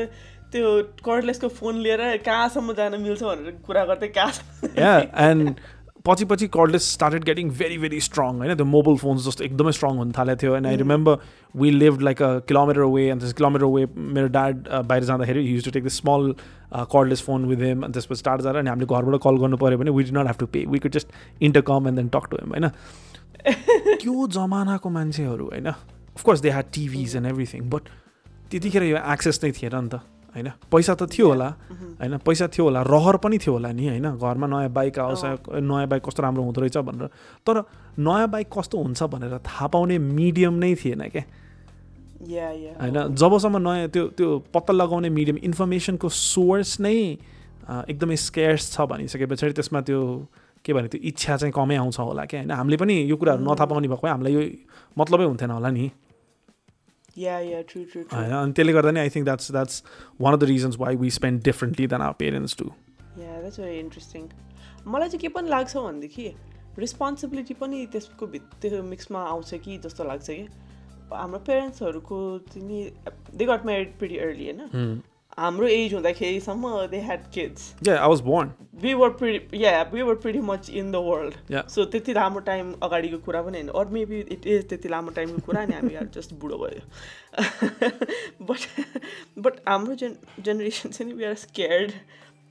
[0.53, 0.71] त्यो
[1.05, 4.33] कर्डलेसको फोन लिएर कहाँसम्म जान मिल्छ भनेर कुरा गर्दै कहाँ
[4.79, 4.97] या
[5.29, 5.55] एन्ड
[6.05, 8.55] पछि पछि cordless started getting very very strong होइन?
[8.55, 11.15] त्यो मोबाइल फोन्स जस्तो एकदमै स्ट्रङ हुन थालेको थियो। And I remember
[11.55, 13.85] we live like a kilometer way अनि त्यस किलोमिटर वे
[14.15, 16.35] मेरो ड्याड बाहिर जाँदाखेरि use to take the small
[16.73, 19.91] cordless phone with him अनि त्यसपछि टाढा जाँदा अनि हामीले घरबाट कल गर्नु पऱ्यो भने
[19.97, 22.49] we did not have to pay we could just intercom and then talk to him
[22.51, 22.69] होइन?
[24.03, 25.67] त्यो जमानाको मान्छेहरू होइन?
[26.17, 27.83] Of course they had TVs and everything but
[28.51, 30.01] त्यतिखेर यो एक्सेस नै थिएन नि त।
[30.33, 30.49] होइन?
[30.71, 31.49] पैसा त थियो होला
[32.01, 32.17] होइन?
[32.25, 34.07] पैसा थियो होला रहर पनि थियो होला नि होइन?
[34.17, 35.25] घरमा नयाँ बाइक आओस्
[35.61, 37.07] नयाँ बाइक कस्तो राम्रो हुँदो रहेछ भनेर।
[37.45, 37.63] तर
[37.99, 41.23] नयाँ बाइक कस्तो हुन्छ भनेर थाहा पाउने मिडियम नै थिएन क्या।
[42.81, 42.97] होइन?
[43.15, 46.97] जबसम्म नयाँ त्यो त्यो पत्ता लगाउने मिडियम इन्फर्मेसनको सोर्स नै
[47.87, 49.99] एकदमै स्केयर्स छ भनिसके पछाडि त्यसमा त्यो
[50.65, 52.51] के भने त्यो इच्छा चाहिँ कमै आउँछ होला क्या होइन?
[52.51, 54.41] हामीले पनि यो कुराहरू नथाहा पाउने भएको भए हामीलाई यो
[54.97, 55.91] मतलबै हुन्थेन होला नि।
[57.17, 59.83] होइन अनि त्यसले गर्दा नि I think that's that's
[60.21, 62.71] one of the reasons why we spend differently than our parents to
[63.19, 64.27] yeah that's very interesting
[64.87, 66.27] मलाई चाहिँ के पनि लाग्छ भनेदेखि
[66.79, 70.47] रेस्पोन्सिबिलिटी पनि त्यसको त्यो मिक्समा आउँछ कि जस्तो लाग्छ कि
[71.13, 72.85] हाम्रो पेरेन्ट्सहरूको चाहिँ
[73.33, 75.01] they got married pretty early होइन
[75.37, 80.15] हाम्रो age हुँदाखेरिसम्म they had kids I was born we were pretty yeah we were
[80.15, 81.33] pretty much in the world.
[81.69, 85.45] So त्यति लामो टाइम अगाडिको कुरा पनि होइन। अर मेबी इट इज त्यति लामो टाइमको
[85.45, 86.83] कुरा अनि हामी जस्ट बुढो भयो।
[88.49, 88.61] बट
[89.39, 91.91] बट हाम्रो जेन जेनेरेसन चाहिँ नि वी आर स्केयर्ड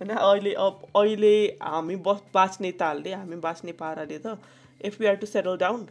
[0.00, 4.38] होइन अहिले अब अहिले हामी बस बाँच्ने तालले हामी बाँच्ने पाराले त
[4.80, 5.86] if we are to settle down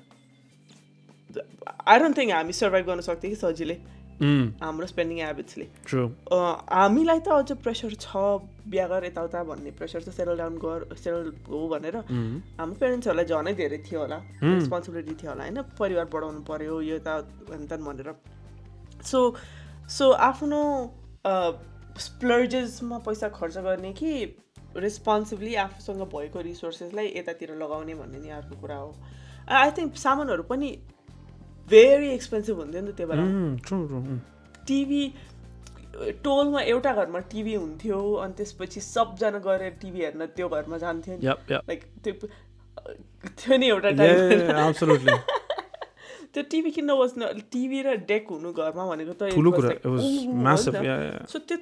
[1.87, 3.77] I don't think हामी सर्भाइभ गर्न सक्थ्यो कि सजिलै।
[4.21, 8.17] हाम्रो स्पेन्डिङ हेबिट्सले हामीलाई त अझ प्रेसर छ
[8.71, 11.95] बिहा गर यताउता भन्ने प्रेसर छ सेटल डाउन गर सेटल हो भनेर
[12.59, 15.61] हाम्रो पेरेन्ट्सहरूलाई झनै धेरै थियो होला। रेस्पोन्सिबिलिटी थियो होला होइन?
[15.79, 18.09] परिवार बढाउनु पर्यो यो हेनतेन भनेर।
[19.09, 19.19] सो
[19.89, 20.61] सो आफ्नो
[21.99, 24.11] स्प्लर्जेसमा पैसा खर्च गर्ने कि
[24.77, 28.89] रेस्पोन्सिबली आफूसँग भएको रिसोर्सेसलाई यतातिर लगाउने भन्ने नि अर्को कुरा हो।
[29.49, 30.69] आई थिङ्क सामानहरू पनि
[31.73, 33.23] भेरी एक्सपेन्सिभ हुन्थ्यो नि त त्यो बेला।
[34.67, 35.03] टिभी
[36.23, 41.23] टोलमा एउटा घरमा टिभी हुन्थ्यो अनि त्यसपछि सबजना गएर टिभी हेर्न त्यो घरमा जान्थ्यो नि।
[41.51, 42.13] लाइक त्यो
[43.39, 43.89] थियो नि एउटा
[46.33, 49.21] त्यो टिभी किन्न बस्नु टिभी र डेक हुनु घरमा भनेको त
[51.27, 51.57] सो त्यो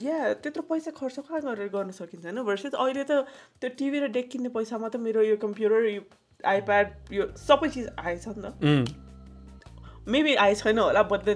[0.00, 2.38] या त्यत्रो पैसा खर्च कहाँ गरेर गर्न सकिन्छ होइन?
[2.46, 3.12] भर्सेस अहिले त
[3.60, 6.00] त्यो टिभी र डेक किन्ने पैसामा त मेरो यो कम्प्युटर यो
[6.54, 6.86] आइप्याड
[7.18, 8.44] यो सबै चिज आएछ नि त।
[10.06, 11.28] मेबी आए छैन होला बट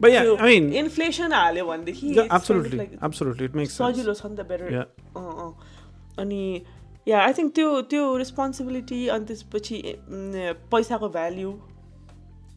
[0.00, 2.14] mean- इन्फ्लेसन हाल्यो भनेदेखि.
[3.68, 4.68] सजिलो छ नि त बेटर.
[5.16, 5.50] अँ
[6.18, 6.42] अनि
[7.06, 9.76] या आई थिङ्क त्यो त्यो रेस्पोन्सिबिलिटी अनि त्यसपछि
[10.72, 11.50] पैसाको भ्याल्यु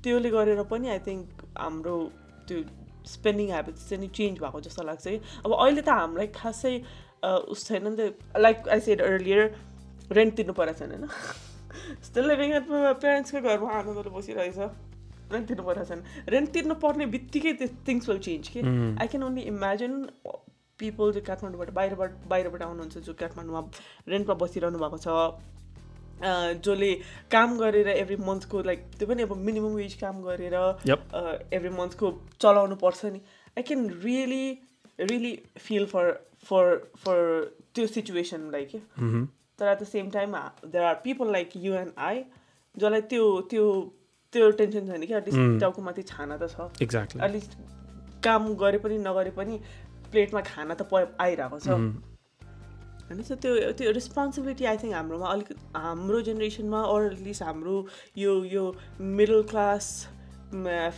[0.04, 1.98] त्योले गरेर पनि आई थिङ्क हाम्रो
[2.48, 2.58] त्यो
[3.08, 6.74] स्पेन्डिङ हेबिट्स चाहिँ नि चेन्ज भएको जस्तो लाग्छ कि अब अहिले त हामीलाई खासै
[7.52, 9.44] उस छैन नि त like I said earlier
[10.12, 11.08] rent तिर्नु परेको छैन होइन
[12.04, 12.66] स्टिल लिभिङ एट
[13.02, 14.60] पेरेन्ट्सकै घरमा आनन्दले बसिरहेछ
[15.34, 17.54] रेन्ट तिर्नु परेको छैन। रेन्ट तिर्नु पर्ने बित्तिकै
[17.88, 19.94] थिङ्स विल चेन्ज कि I can only imagine
[20.80, 23.62] people जो काठमाडौँबाट बाहिरबाट बाहिरबाट आउनुहुन्छ जो काठमाडौँमा
[24.08, 25.08] रेन्टमा बसिरहनु भएको छ
[26.66, 26.94] जसले
[27.32, 30.56] काम गरेर एभ्री मन्थको लाइक त्यो पनि अब मिनिमम वेज काम गरेर.
[31.54, 32.12] एभ्री मन्थको
[32.42, 33.20] चलाउनु पर्छ नि।
[33.58, 34.46] I can really
[35.02, 36.12] really feel for
[36.46, 36.66] for
[37.04, 37.20] for
[37.76, 38.82] त्यो सिचुएसनलाई क्या.
[39.60, 40.36] तर at the same time
[40.66, 42.24] there are people like you and I
[42.76, 43.66] जसलाई त्यो त्यो
[44.38, 47.24] त्यो टेन्सन छैन कि एटलिस्ट टाउको माथि छाना त छ। Exactly.
[47.26, 47.58] एटलिस्ट
[48.24, 49.60] काम गरे पनि नगरे पनि
[50.12, 50.94] प्लेटमा खाना त प
[51.26, 51.70] आइरहेको छ।
[53.08, 57.76] होइन सो त्यो त्यो रेस्पोन्सिबिलिटी आई थिङ्क हाम्रोमा अलिक हाम्रो जेनेरेसनमा अर एटलिस्ट हाम्रो
[58.20, 58.64] यो यो
[59.20, 59.86] मिडल क्लास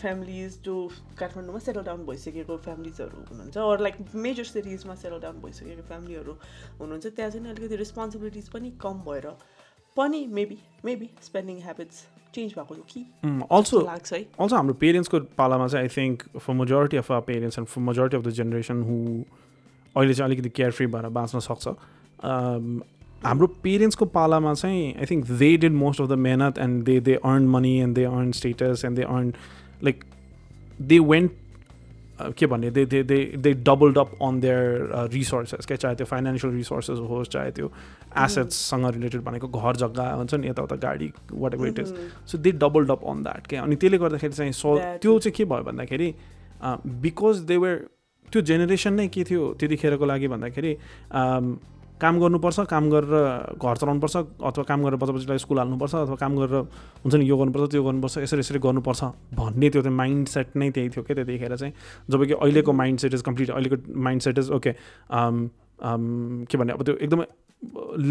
[0.01, 0.75] फ्यामिलिज जो
[1.19, 6.33] काठमाडौँमा सेटल डाउन भइसकेको फ्यामिलिजहरू हुनुहुन्छ अर लाइक मेजर सिटिजमा सेटल डाउन भइसकेको फ्यामिलीहरू
[6.79, 9.27] हुनुहुन्छ त्यहाँ चाहिँ अलिकति रेस्पोन्सिबिलिटिज पनि कम भएर
[9.97, 11.97] पनि maybe maybe spending habits
[12.33, 13.05] change भएको हो कि
[13.51, 17.59] Also, लाग्छ है also हाम्रो पेरेन्ट्सको पालामा चाहिँ I think for majority of our parents
[17.59, 18.97] and for majority of the generation who
[19.95, 22.81] अहिले चाहिँ अलिकति केयर फ्री भएर बाँच्न सक्छ um,
[23.23, 27.15] हाम्रो पेरेन्ट्सको पालामा चाहिँ I think they did most of the मेहनत and they they
[27.23, 29.33] earn money and they earn status and they earn
[29.83, 30.03] like
[30.83, 31.31] they went
[32.37, 36.53] के भन्ने they they they they doubled up on their resources क्या चाहे त्यो financial
[36.53, 37.71] resources होस् चाहे त्यो
[38.25, 41.11] एसेट्ससँग related भनेको घर जग्गा हुन्छ नि यताउता गाडी
[41.53, 41.93] whatever it is
[42.31, 43.63] so they doubled up on that क्या?
[43.63, 46.13] अनि त्यसले गर्दाखेरि चाहिँ सो त्यो चाहिँ के भयो भन्दाखेरि
[47.07, 47.75] बिकज दे वर
[48.27, 50.75] त्यो जेनेरेसन नै के थियो त्यतिखेरको लागि भन्दाखेरि
[51.15, 51.57] um,
[52.01, 53.13] काम गर्नुपर्छ काम गरेर
[53.59, 56.55] घर चलाउनुपर्छ अथवा काम गरेर बच्चा बच्चीलाई स्कुल हाल्नुपर्छ अथवा काम गरेर
[57.03, 59.03] हुन्छ नि यो गर्नुपर्छ त्यो गर्नुपर्छ यसरी यसरी गर्नुपर्छ
[59.35, 61.73] भन्ने त्यो चाहिँ माइन्ड सेट नै त्यही थियो क्या त्यतिखेर चाहिँ।
[62.09, 64.71] जब कि अहिलेको माइन्ड सेट इज कम्प्लिट अहिलेको माइन्ड सेट इज ओके
[65.83, 67.25] के भन्ने अब त्यो एकदमै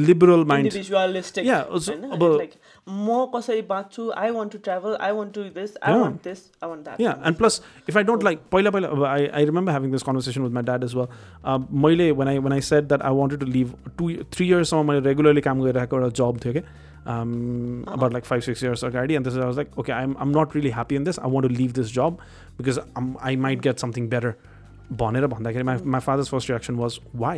[0.08, 2.54] Liberal mind individualistic Yeah, also, अब- लाइक
[2.90, 6.02] म कसरी बाँच्छु I want to travel I want to this I Yeah.
[6.02, 7.60] Want this I want that Yeah, and plus,
[7.92, 10.64] if I don't like, पहिला पहिला, अब I, I remember having this conversation with my
[10.70, 11.10] dad as well.
[11.54, 14.74] Um, मैले when I when I said that I wanted to leave two three years
[14.74, 16.64] सम्म मैले regularly काम गरिरहेको एउटा job थियो क्या
[17.16, 17.38] um,
[17.98, 20.58] about like five six years अगाडि and this I was like okay I'm I'm not
[20.60, 22.22] really happy in this I want to leave this job
[22.62, 24.34] because I'm, I might get something better
[25.04, 27.36] भनेर भन्दाखेरि my my father's first reaction was why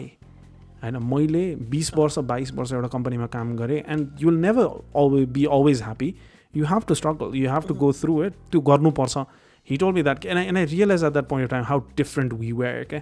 [0.82, 4.66] होइन मैले बिस वर्ष बाइस वर्ष एउटा कम्पनीमा काम गरेँ and you'll never
[4.96, 6.14] always be always happy
[6.56, 9.24] you have to struggle you have to go through it त्यो गर्नुपर्छ।
[9.68, 12.32] He told me that and and I realise at that point of time how different
[12.32, 13.00] we were क्या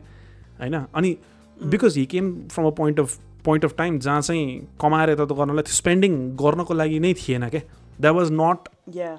[0.60, 1.16] होइन अनि
[1.56, 5.62] because he came from a point of point of time जहाँ चाहिँ कमाएर यता गर्नलाई
[5.62, 7.60] त्यो स्पेन्डिङ गर्नको लागि नै थिएन क्या
[8.00, 9.16] that was not yeah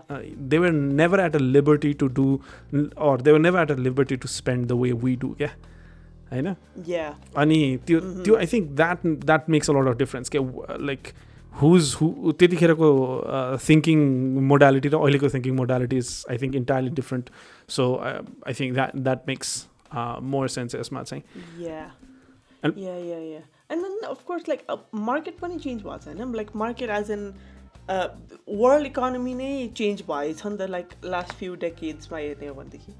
[0.51, 2.27] they were never at a liberty to do
[2.73, 5.49] or they were never at a liberty to spend the way we do क्या
[6.31, 6.47] होइन
[7.35, 10.39] अनि त्यो त्यो I think that that makes a lot of difference के
[10.85, 11.11] like
[11.61, 12.89] whose who त्यतिखेरको
[13.69, 13.99] thinking
[14.47, 17.29] modality र अहिलेको thinking modality is I think entirely different
[17.69, 19.55] so I think that that makes
[20.35, 21.23] more sense यसमा चाहिँ
[23.71, 27.33] and then of course like market पनि change भएको छ होइन like market as an
[27.89, 32.93] world economy नै चेन्ज भएछ नि त लाइक लास्ट फ्यु डेकेड्समा हेर्ने हो भनेदेखि।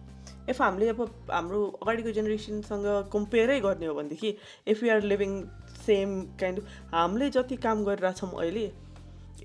[0.50, 4.36] इफ हामीले अब हाम्रो अगाडिको जेनेरेसनसँग कम्पेयरै गर्ने हो भनेदेखि
[4.68, 5.42] if you are living
[5.86, 8.66] same kind of हामीले जति काम गरिरहेछौँ अहिले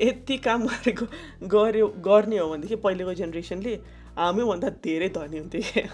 [0.00, 1.06] यति काम गरेको
[1.48, 3.74] गऱ्यो गर्ने हो भनेदेखि पहिलेको जेनेरेसनले
[4.18, 5.86] हामीभन्दा धेरै धनी हुन्थ्यो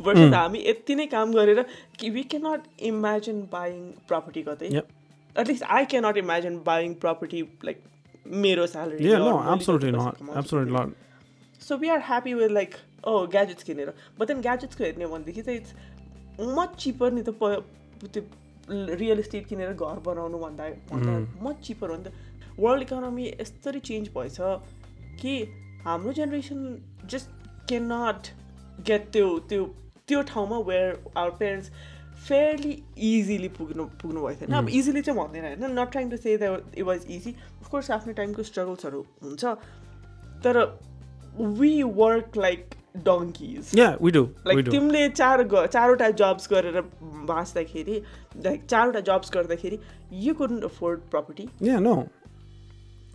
[0.00, 1.64] वर्सेस हामी यति नै काम गरेर
[1.98, 4.70] कि we cannot imagine buying property कतै.
[5.36, 7.82] At least I cannot imagine buying property like
[8.44, 9.04] मेरो salary.
[11.62, 15.42] So we are happy with like oh gadgets किनेर बट देन ग्याजेट्सको हेर्ने हो भनेदेखि
[15.42, 15.74] चाहिँ इट्स
[16.58, 17.52] मच चिपर नि त प
[18.04, 18.22] त्यो
[18.94, 23.80] रियल इस्टेट किनेर घर बनाउनु भन्दा भन्दा मच चिपर हो नि त वर्ल्ड इकोनोमी यस्तरी
[23.82, 24.36] चेन्ज भएछ
[25.20, 25.34] कि
[25.84, 26.64] हाम्रो generation
[27.06, 27.30] just
[27.68, 28.32] can not
[28.86, 29.64] get त्यो त्यो
[30.08, 31.70] त्यो ठाउँमा where our parents
[32.28, 32.72] fairly
[33.08, 36.50] easily पुग्नु पुग्नु भएको थिएन अब इजिली चाहिँ भन्दैन होइन not trying to say the
[36.76, 39.54] it was easy of course आफ्नो टाइमको स्ट्रगल्सहरू हुन्छ
[40.44, 40.64] तर
[41.60, 42.74] we work like
[43.05, 44.23] Dinkies Yeah, we do.
[44.23, 44.71] we like do.
[44.71, 46.81] तिमीले चार ग- चारवटा जब्स गरेर
[47.31, 48.01] बाँच्दाखेरि
[48.45, 49.79] लाइक चारवटा जब्स गर्दाखेरि
[50.27, 51.95] you couldn't afford property Yeah, no.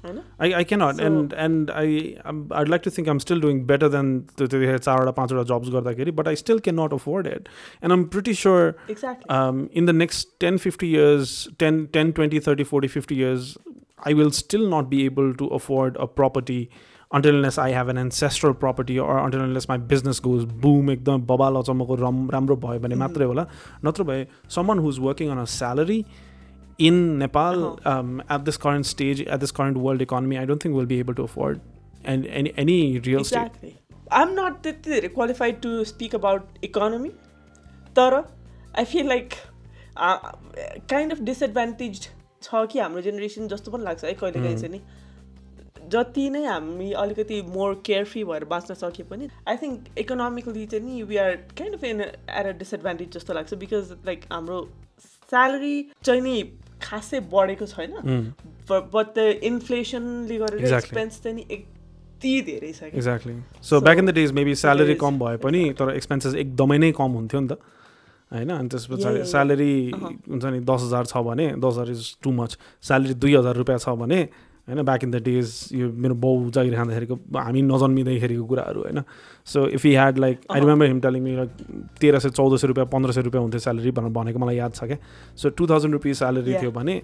[0.05, 1.87] होइन I, I cannot So- and and I
[2.33, 4.11] I'm, I'd like to think I'm still doing better than
[4.41, 7.49] the the चारवटा पाँचवटा jobs गर्दाखेरि but I still cannot afford it
[7.83, 8.61] and I'm pretty sure
[8.91, 11.33] exactly um, in the next 10 50 years
[11.65, 13.51] 10 10 20 30 40 50 years
[14.11, 16.61] I will still not be able to afford a property
[17.18, 21.26] until unless I have an ancestral property or until unless my business goes boom एकदम
[21.32, 23.46] बबाल अचम्मको रम राम्रो भयो भने मात्रै होला
[23.86, 24.26] नत्र भए
[24.58, 26.00] someone who's working on a salary
[26.90, 27.92] in Nepal Uh-huh.
[27.92, 31.00] um, at this current stage at this current world economy I don't think we'll be
[31.06, 31.62] able to afford
[32.14, 32.78] and any any
[33.10, 33.74] real estate exactly
[34.12, 37.10] I am not त्यति धेरै qualified to speak about economy
[38.00, 38.16] तर
[38.80, 39.34] I feel like
[39.98, 42.02] kind of disadvantage
[42.44, 44.82] छ कि हाम्रो generation जस्तो पनि लाग्छ है कहिले काहीँ चाहिँ नि
[45.94, 50.86] जति नै हामी अलिकति मोर केयर फ्री भएर बाँच्न सके पनि आई थिङ्क इकोनोमिकली चाहिँ
[50.86, 54.62] नि we are kind of in at a disadvantage जस्तो लाग्छ बिकज लाइक हाम्रो
[55.30, 56.36] स्यालेरी चाहिँ नि
[56.84, 57.92] खासै बढेको छैन।
[58.70, 60.74] बट द इन्फ्लेसनले गरेर.
[60.74, 65.20] एक्सपेन्स चाहिँ नि यति धेरै छ exactly so back in the days maybe salary कम
[65.20, 67.60] भए पनि तर एक्सपेन्सेस एकदमै नै कम हुन्थ्यो नि त।
[68.32, 68.50] होइन?
[68.52, 69.74] अनि त्यस पछाडि स्यालेरी.
[70.30, 72.58] हुन्छ नि दस हजार छ भने दस हजार इज टु मच
[72.90, 74.20] स्यालेरी दुई हजार रुपियाँ छ भने
[74.68, 79.02] होइन ब्याक इन द डेज यो मेरो बाउ जागिर खाँदाखेरिको हामी नजन्मिँदाखेरिको कुराहरू होइन
[79.46, 80.60] so if you had like I.
[80.60, 81.50] Remember him telling me like
[82.02, 84.84] तेह्र सय चौध सय रुपियाँ पन्ध्र सय रुपियाँ हुन्थ्यो स्यालेरी भनेर भनेको मलाई याद छ
[84.84, 84.98] क्या
[85.36, 86.54] so two thousand rupees salary.
[86.54, 87.02] थियो भने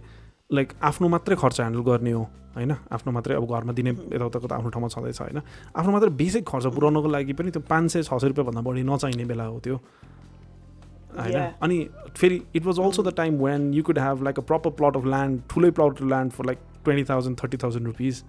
[0.51, 2.23] लाइक आफ्नो मात्रै खर्च ह्यान्डल गर्ने हो
[2.55, 3.91] होइन आफ्नो मात्रै अब घरमा दिने.
[3.91, 5.41] यताउताको त आफ्नो ठाउँमा छँदैछ होइन
[5.75, 9.25] आफ्नो मात्रै बेसिक खर्च पुऱ्याउनको लागि पनि त्यो पाँच सय छ सय रुपियाँभन्दा बढी नचाहिने
[9.25, 11.37] बेला हो त्यो होइन.
[11.61, 11.77] अनि
[12.15, 15.05] फेरि it was also the time when you could have like a proper plot of
[15.05, 18.23] land ठुलै plot of land for like twenty thousand thirty thousand rupees.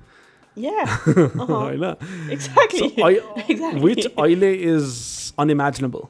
[1.51, 1.85] होइन.
[3.85, 4.85] विच अहिले इज
[5.39, 6.03] अनइमेजिनेबल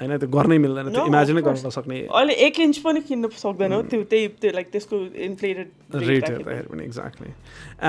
[0.00, 1.74] होइन त्यो गर्नै मिल्दैन त्यो इमेजिनै गर्न course.
[1.74, 5.68] सक्ने अहिले एक इन्च पनि किन्न सक्दैनौ त्यो त्यही त्यो लाइक त्यसको इन्फ्लेटेड
[6.08, 7.30] रेट हेर्दाखेरि पनि exactly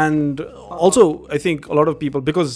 [0.03, 2.49] and also I think lot of people because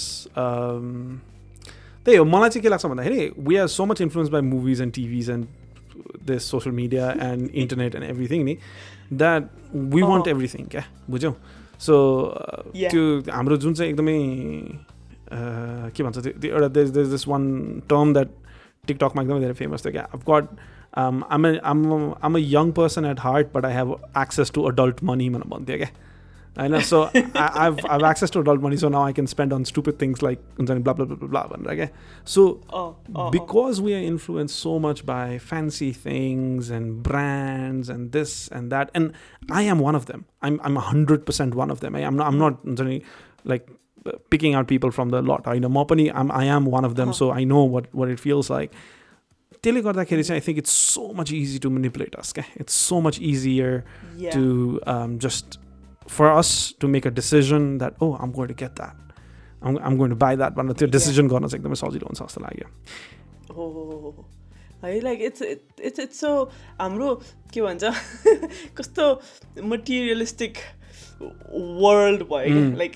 [2.05, 4.93] त्यही हो मलाई चाहिँ के लाग्छ भन्दाखेरि we are so much influence by movies and
[4.93, 5.45] TVs and
[6.27, 8.55] this social media and internet and everything नि
[9.12, 9.48] द्याट
[9.94, 11.32] वी वान्ट अँ। एभ्रिथिङ क्या बुझ्यौ
[11.86, 11.94] सो
[12.74, 12.90] Yeah.
[12.90, 14.18] त्यो हाम्रो जुन चाहिँ एकदमै
[15.36, 17.44] uh, के भन्छ त्यो त्यो एउटा these these this one
[17.88, 18.30] term that
[18.86, 20.46] टिकटकमा एकदमै धेरै फेमस थियो क्या अब God
[21.02, 23.88] um, I'm a I'm a, I'm a young person at heart, but I have
[24.22, 25.88] access to adult money भनेर भन्थ्यो क्या
[26.58, 29.64] होइन so I, I've I've access to adult money, so now I can spend on
[29.70, 31.88] stupid things like हुन्छ नि blah blah blah blah blah भनेर क्या
[32.34, 32.44] so
[32.80, 38.76] Oh, because we are influenced so much by fancy things and brands and this and
[38.76, 39.18] that and
[39.60, 42.38] i am one of them i'm i'm 100% one of them I, am not i'm
[42.44, 43.00] not हुन्छ नि,
[43.54, 43.66] like
[44.06, 46.96] uh, picking out people from the lot होइन म पनि I'm, i am one of
[47.02, 47.18] them Uh-huh.
[47.22, 48.78] so i know what what it feels like
[49.64, 53.00] त्यसले गर्दाखेरि चाहिँ I think it's so much easy to manipulate us क्या it's so
[53.00, 53.82] much easier
[54.24, 54.34] yeah.
[54.38, 55.58] to um, just
[56.15, 56.49] For us
[56.81, 58.95] to make a decision that oh I'm going to get that.
[59.61, 60.87] I'm, I'm going to buy that भनेर त्यो.
[60.97, 62.67] Decision गर्न चाहिँ एकदमै सजिलो हुन्छ जस्तो लाग्यो
[63.55, 64.25] हो
[64.83, 66.29] है like it's it's it's so
[66.81, 67.15] हाम्रो
[67.53, 67.83] के भन्छ?
[68.77, 69.07] कस्तो
[69.71, 70.53] मटेरियलिस्टिक
[71.83, 72.61] वर्ल्ड भयो.
[72.77, 72.93] लाइक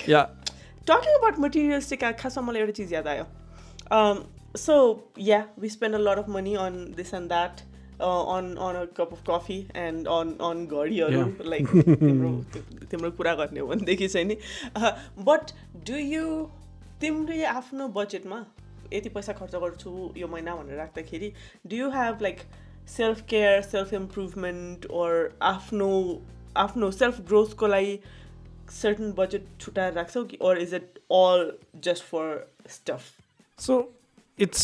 [0.87, 3.25] टकिङ अबाउट मटेरियलिस्टिक खासमा मलाई एउटा चिज याद आयो।
[4.57, 4.75] So
[5.19, 7.61] yeah we spend a lot of money on this and that
[8.03, 11.23] on on a cup of coffee and on on घडीहरू.
[11.49, 12.31] लाइक तिम्रो
[12.91, 14.37] तिम्रो कुरा गर्ने हो भनेदेखि चाहिँ नि
[15.29, 15.51] बट
[15.89, 16.25] डु यु
[17.01, 18.43] तिम्रो आफ्नो बजेटमा
[18.93, 21.31] यति पैसा खर्च गर्छु यो महिना भनेर राख्दाखेरि
[21.67, 22.39] do you have like
[22.89, 25.13] self care self improvement or
[25.51, 25.89] आफ्नो
[26.57, 27.99] आफ्नो सेल्फ ग्रोथको लागि
[28.71, 31.51] सर्टन बजेट छुट्याएर राख्छौ कि or is it all
[31.85, 32.25] just for
[32.69, 33.01] stuff
[33.59, 33.77] so
[34.39, 34.63] it's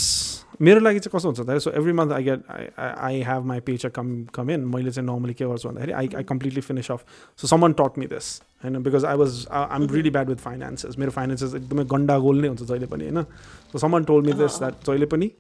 [0.62, 2.42] मेरो लागि चाहिँ कस्तो हुन्छ भन्दाखेरि so every month I get
[2.80, 6.24] I have my paycheck come come in मैले चाहिँ नर्मली के गर्छु भन्दाखेरि I I
[6.32, 7.04] completely finish off
[7.40, 8.32] so someone taught me this
[8.64, 12.48] होइन because I was I am really bad with finances मेरो finances एकदमै गन्डागोल नै
[12.48, 13.24] हुन्छ जहिले पनि होइन
[13.72, 15.32] so someone told me this that जहिले पनि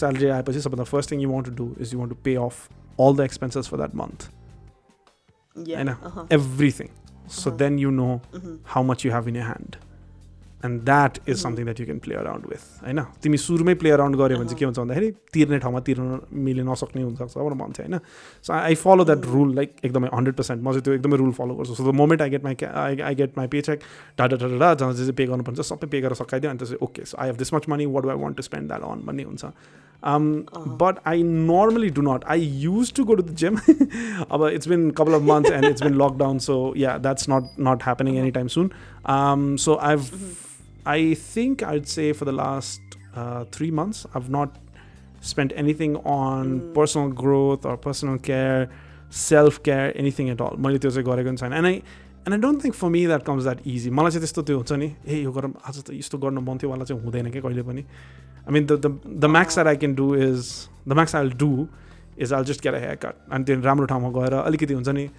[0.00, 2.68] स्यालेरी आएपछि सबभन्दा first thing you want to do is you want to pay off
[3.00, 4.30] all the expenses for that month
[5.56, 5.80] Yeah.
[5.86, 5.94] know.
[6.08, 6.22] Uh-huh.
[6.34, 7.50] everything so Uh-huh.
[7.62, 8.52] then you know Mhm.
[8.74, 9.10] how much you
[10.61, 11.41] have in your hand and that is Mhm.
[11.41, 14.59] something that you can play around with होइन तिमी सुरुमै play around गऱ्यो भने चाहिँ
[14.59, 17.99] के हुन्छ भन्दाखेरि तिर्ने ठाउँमा तिर्न मिल्न नसक्ने हुनसक्छ भनेर भन्थ्यो होइन
[18.43, 21.55] so I follow that rule like एकदमै हन्ड्रेड पर्सेन्ट म चाहिँ त्यो एकदमै रुल फलो
[21.55, 23.79] गर्छु so the moment I get my I I get my paycheck
[24.19, 27.17] data data जहाँ जहाँ चाहिँ पे गर्नुपर्छ सबै पे गरेर सकाइदियो अनि त्यसपछि okay so
[27.21, 29.45] I have this much money what I want to spend that on भन्ने हुन्छ
[30.03, 30.45] um,
[30.77, 32.23] but I normally do not.
[32.27, 33.59] I used to go to the gym,
[34.29, 36.39] but it's been a couple of months and it's been locked down.
[36.39, 38.69] So yeah, that's not not happening anytime soon.
[40.81, 42.79] Um, so I've, I think I'd say for the last
[43.15, 44.55] uh, three months, I've not
[45.21, 46.73] spent anything on Mm.
[46.73, 48.69] personal growth or personal care,
[49.09, 50.55] self care, anything at all.
[50.57, 51.81] मैले त्यो चाहिँ गरेको पनि छैन and I
[52.25, 53.89] and I don't think for me that comes that easy.
[53.89, 56.69] मलाई चाहिँ त्यस्तो त्यो हुन्छ नि ए यो गरौँ आज त यस्तो गर्नु मन थियो
[56.69, 57.85] वाला चाहिँ हुँदैन क्या कहिले पनि
[58.47, 61.67] I mean the the the max that I can do is the max I'll do
[62.17, 65.09] is I'll just get a haircut अनि त्यो राम्रो ठाउँमा गएर अलिकति हुन्छ नि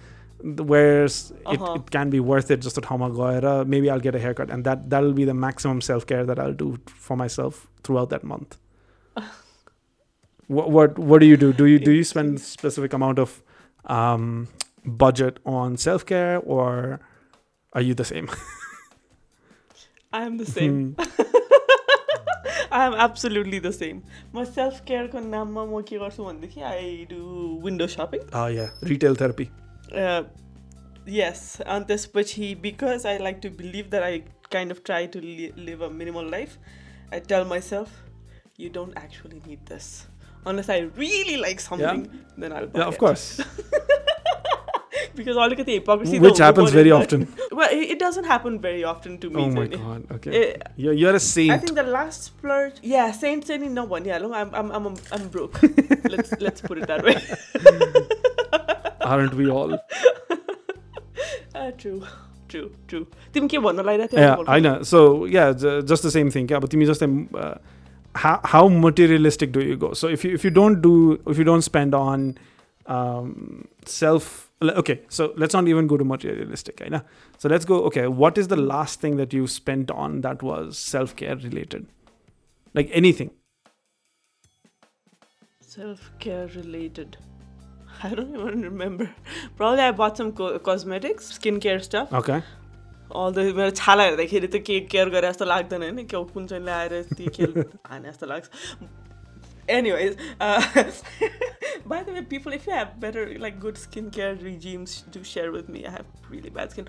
[0.43, 1.73] where it, Uh-huh.
[1.75, 4.89] it can be worth it जस्तो ठाउँमा गएर maybe I'll get a haircut and that
[4.89, 6.77] that'll be the maximum self care that I'll do
[7.07, 8.57] for myself throughout that month.
[10.47, 11.51] what, what what do you do?
[11.53, 13.41] Do you do you spend specific amount of
[13.85, 14.47] um,
[14.85, 16.99] budget on self care or
[17.73, 18.29] are you the same?
[20.11, 20.95] I am the same.
[22.71, 24.01] I am absolutely the same.
[24.35, 27.21] म self केयरको नाममा म के गर्छु भनेदेखि I do
[27.65, 29.62] window shopping oh
[29.94, 30.24] uh,
[31.06, 35.06] yes on this which he because i like to believe that i kind of try
[35.06, 36.58] to li- live a minimal life
[37.12, 38.02] i tell myself
[38.56, 40.06] you don't actually need this
[40.46, 42.20] unless i really like something yeah.
[42.38, 42.98] then i'll buy yeah of it.
[42.98, 43.40] course
[45.14, 46.18] because all look at the hypocrisy.
[46.18, 47.28] Which the happens very often.
[47.54, 49.42] Well, it doesn't happen very often to me.
[49.42, 50.10] Oh my god!
[50.10, 51.52] Okay, eh, it, you're, you're a saint.
[51.52, 52.78] I think the last splurge.
[52.82, 54.04] Yeah, saint, saint, no one.
[54.04, 55.62] Yeah, look, I'm, I'm, I'm, I'm broke.
[56.04, 58.20] let's let's put it that way
[59.03, 59.73] Aren't we all?
[61.55, 62.03] Uh, true,
[62.47, 63.05] true, true.
[63.33, 64.83] तिमी के भन्न लागिरहेको थियौ Yeah, I know.
[64.83, 66.49] So yeah, j- just the same thing.
[66.49, 67.55] Yeah, but तिमी just uh,
[68.15, 69.93] how how materialistic do you go?
[69.93, 72.37] So if you if you don't do if you don't spend on
[72.87, 76.81] um, self okay, so let's not even go to materialistic.
[76.81, 77.01] I know.
[77.37, 77.83] So let's go.
[77.83, 81.87] Okay, what is the last thing that you spent on that was self care related?
[82.73, 82.89] Like
[88.02, 89.10] I don't even remember.
[89.56, 92.12] Probably I bought some co- cosmetics, skincare stuff.
[92.12, 92.42] Okay.
[93.10, 96.64] All the मेरो छाला हेर्दाखेरि त के care गरे जस्तो लाग्दैन होइन के कुन चाहिँ
[96.64, 98.48] ल्याएर ती खेल हाने जस्तो लाग्छ
[99.74, 100.60] Anyways, uh,
[101.86, 105.70] by the way, people, if you have better, like, good skincare regimes, do share with
[105.70, 105.86] me.
[105.86, 106.86] I have really bad skin.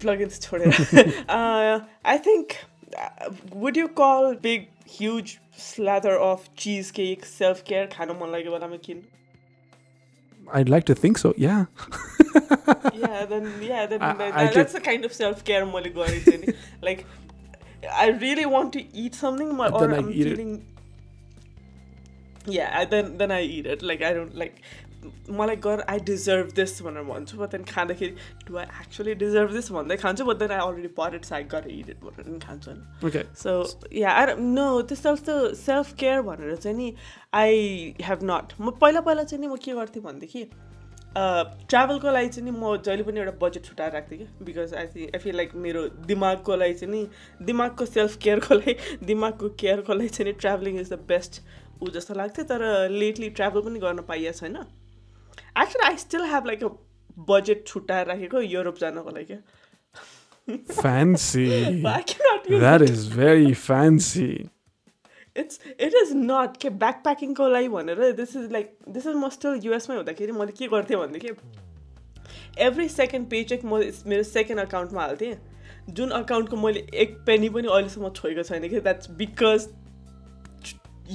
[0.00, 0.72] Plugins, छोडेर.
[1.28, 2.56] uh, I think,
[2.96, 7.86] uh, would you call big, huge slather of cheesecake self care?
[7.94, 9.02] खानु मन लाग्यो बेलामा किन
[10.52, 11.34] I'd like to think so.
[11.36, 11.66] Yeah.
[12.94, 16.54] yeah, then yeah, then I, that, I that's the kind of self care Moligori.
[16.82, 17.06] like,
[17.92, 20.56] I really want to eat something, or I'm feeling.
[20.56, 20.62] It.
[22.52, 23.82] Yeah, I, then then I eat it.
[23.82, 24.62] Like I don't like
[25.30, 28.14] मलाई गर I deserve this भनेर भन्छु but then खाँदाखेरि
[28.46, 31.74] do I actually deserve this भन्दै खान्छु but then I already but it side गरेर
[31.74, 33.34] it it भनेर पनि खान्छु होइन.
[33.34, 36.94] सो या आई नो त्यस्तो जस्तो सेल्फ केयर भनेर चाहिँ नि
[37.34, 40.44] आई हेभ नट म पहिला पहिला चाहिँ नि म के गर्थेँ भनेदेखि
[41.16, 45.14] ट्राभलको लागि चाहिँ नि म जहिले पनि एउटा बजेट छुट्याएर राख्थेँ कि because I think
[45.14, 47.06] I feel like मेरो दिमागको लागि चाहिँ नि
[47.42, 48.74] दिमागको सेल्फ केयरको लागि
[49.04, 51.40] दिमागको केयरको लागि चाहिँ नि ट्राभलिङ इज द बेस्ट
[51.82, 54.56] ऊ जस्तो लाग्थ्यो तर लेटली ट्राभल पनि गर्न पाइएको छैन
[55.62, 56.68] actually I still have like a
[57.28, 59.40] budget छुट्याएर राखेको युरोप जानको लागि
[60.48, 61.84] Fancy.
[61.86, 64.30] I cannot use that is very fancy.
[65.36, 69.28] It's it is not के ब्याक प्याकिङको लागि भनेर this is like this is म
[69.30, 71.28] स्टिल युएसमै हुँदाखेरि मैले के गर्थेँ भनेदेखि
[72.66, 75.34] एभ्री सेकेन्ड पे चेक म मेरो सेकेन्ड अकाउन्टमा हाल्थेँ
[75.90, 79.68] जुन अकाउन्टको मैले एक पेनी पनि अहिलेसम्म छोएको छैन कि द्याट्स बिकज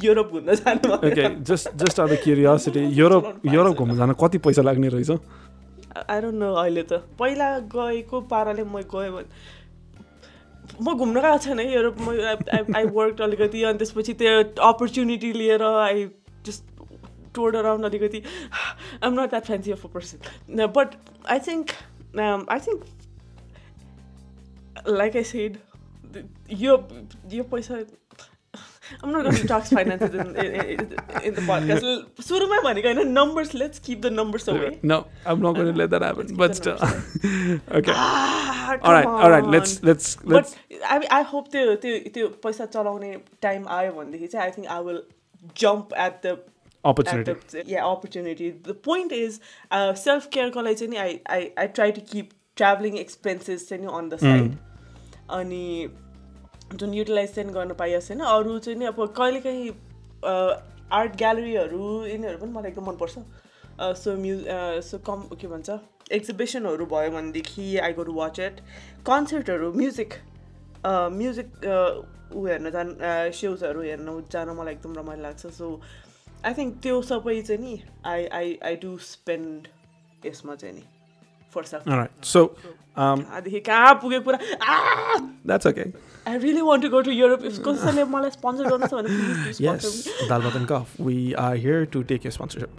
[0.02, 0.88] युरोप घुम्न जानु
[1.46, 5.12] just just out of curiosity, Europe Europe घुम्न जान कति पैसा लाग्ने रहेछ?
[6.10, 9.30] आई डोन्ट नो अहिले त। पहिला गएको पाराले म गएँ भने
[10.82, 12.08] म घुम्न गएको छैन है युरोप म
[12.76, 14.34] आई वर्क अलिकति अनि त्यसपछि त्यो
[14.70, 15.98] अपर्च्युनिटी लिएर आई
[16.46, 16.64] जस्ट
[17.36, 18.20] टोर्ड अराउन्ड अलिकति।
[19.04, 20.18] I'm not that fancy of a person
[20.74, 20.89] but
[21.32, 21.66] I think
[22.18, 22.80] I think
[24.89, 25.58] like I said
[26.62, 26.74] यो
[27.34, 27.74] यो पैसा
[29.02, 30.80] I'm not going to talk finances in, in,
[31.24, 31.88] in, the podcast.
[32.30, 34.72] सुरुमै भनेको होइन numbers, let's keep the numbers away.
[34.94, 36.36] No, I'm not going to let that happen.
[36.36, 36.80] But the still,
[37.80, 37.94] okay.
[37.96, 39.46] Ah, All right, all right.
[39.46, 40.56] Let's let's let's.
[40.56, 44.68] But I I hope त्यो त्यो त्यो पैसा चलाउने time आयो भनेदेखि चाहिँ I think
[44.78, 45.04] I will
[45.64, 46.38] jump at the
[46.86, 47.34] Opportunity.
[47.52, 49.39] the yeah opportunity the point is
[49.72, 54.58] uh, self care नि I, I I try to keep traveling expenses on the side
[55.30, 55.88] अनि
[56.74, 59.70] जुन युटिलाइज चाहिँ गर्न पाइएको छैन अरू चाहिँ नि अब कहिलेकाहीँ
[60.94, 63.16] आर्ट ग्यालरीहरू यिनीहरू पनि मलाई एकदम मनपर्छ।
[63.98, 64.36] सो म्यु
[64.88, 65.80] सो कम के भन्छ
[66.12, 68.60] एक्जिबिसनहरू भयो भनेदेखि I go to watch it
[69.08, 70.14] कन्सर्टहरू music
[70.86, 71.50] music
[72.36, 72.96] ऊ हेर्न जान
[73.34, 75.80] सेउजहरू हेर्न जान मलाई एकदम रमाइलो लाग्छ। सो
[76.46, 77.74] आई थिङ्क त्यो सबै चाहिँ नि
[78.06, 79.68] I I I do spend
[80.26, 80.84] यसमा चाहिँ नि।
[81.88, 82.12] All right.
[82.22, 82.56] So.
[82.95, 83.26] Um,
[84.62, 85.30] ah!
[85.45, 85.91] that's okay.
[86.26, 87.43] I really want to go to Europe.
[87.43, 90.97] If Kusale Mala sponsored on please Yes, Dalbat Kaf.
[90.99, 92.70] We are here to take your sponsorship.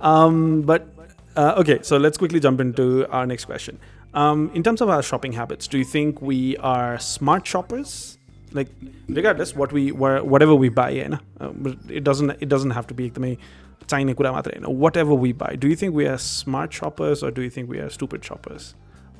[0.00, 0.88] Um, but
[1.36, 3.78] uh, okay, so let's quickly jump into our next question.
[4.14, 8.18] Um, in terms of our shopping habits, do you think we are smart shoppers?
[8.52, 8.68] Like,
[9.08, 11.52] regardless what we whatever we buy in, uh,
[11.88, 13.38] it doesn't it doesn't have to be the
[13.87, 15.51] चाहिने कुरा मात्रै होइन whatever we buy.
[15.65, 18.73] Do you think we are smart shoppers or do you think we are stupid shoppers?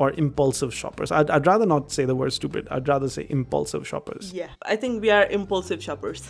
[0.03, 1.11] Or impulsive shoppers.
[1.11, 2.69] I'd, I'd rather not say the word stupid.
[2.71, 4.31] I'd rather say impulsive shoppers.
[4.33, 6.23] Yeah, I think we are impulsive shoppers.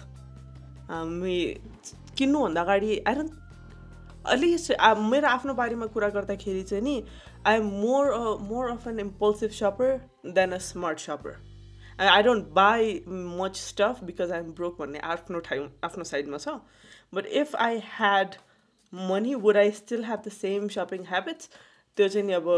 [0.89, 1.37] Um, we
[2.17, 3.31] किन्नुभन्दा अगाडि I don't
[4.33, 4.71] अलिक
[5.11, 6.95] मेरो आफ्नो बारेमा कुरा गर्दाखेरि चाहिँ नि
[7.47, 8.11] I am more
[8.49, 9.97] more of an impulsive shopper
[10.35, 11.37] than a smart shopper
[11.99, 12.93] I don't buy
[13.39, 16.55] much stuff because I am broke भन्ने आफ्नो ठाउँ आफ्नो साइडमा छ
[17.12, 18.34] but if I had
[18.92, 21.50] money would I still have the same shopping habits
[21.98, 22.48] त्यो चाहिँ नि अब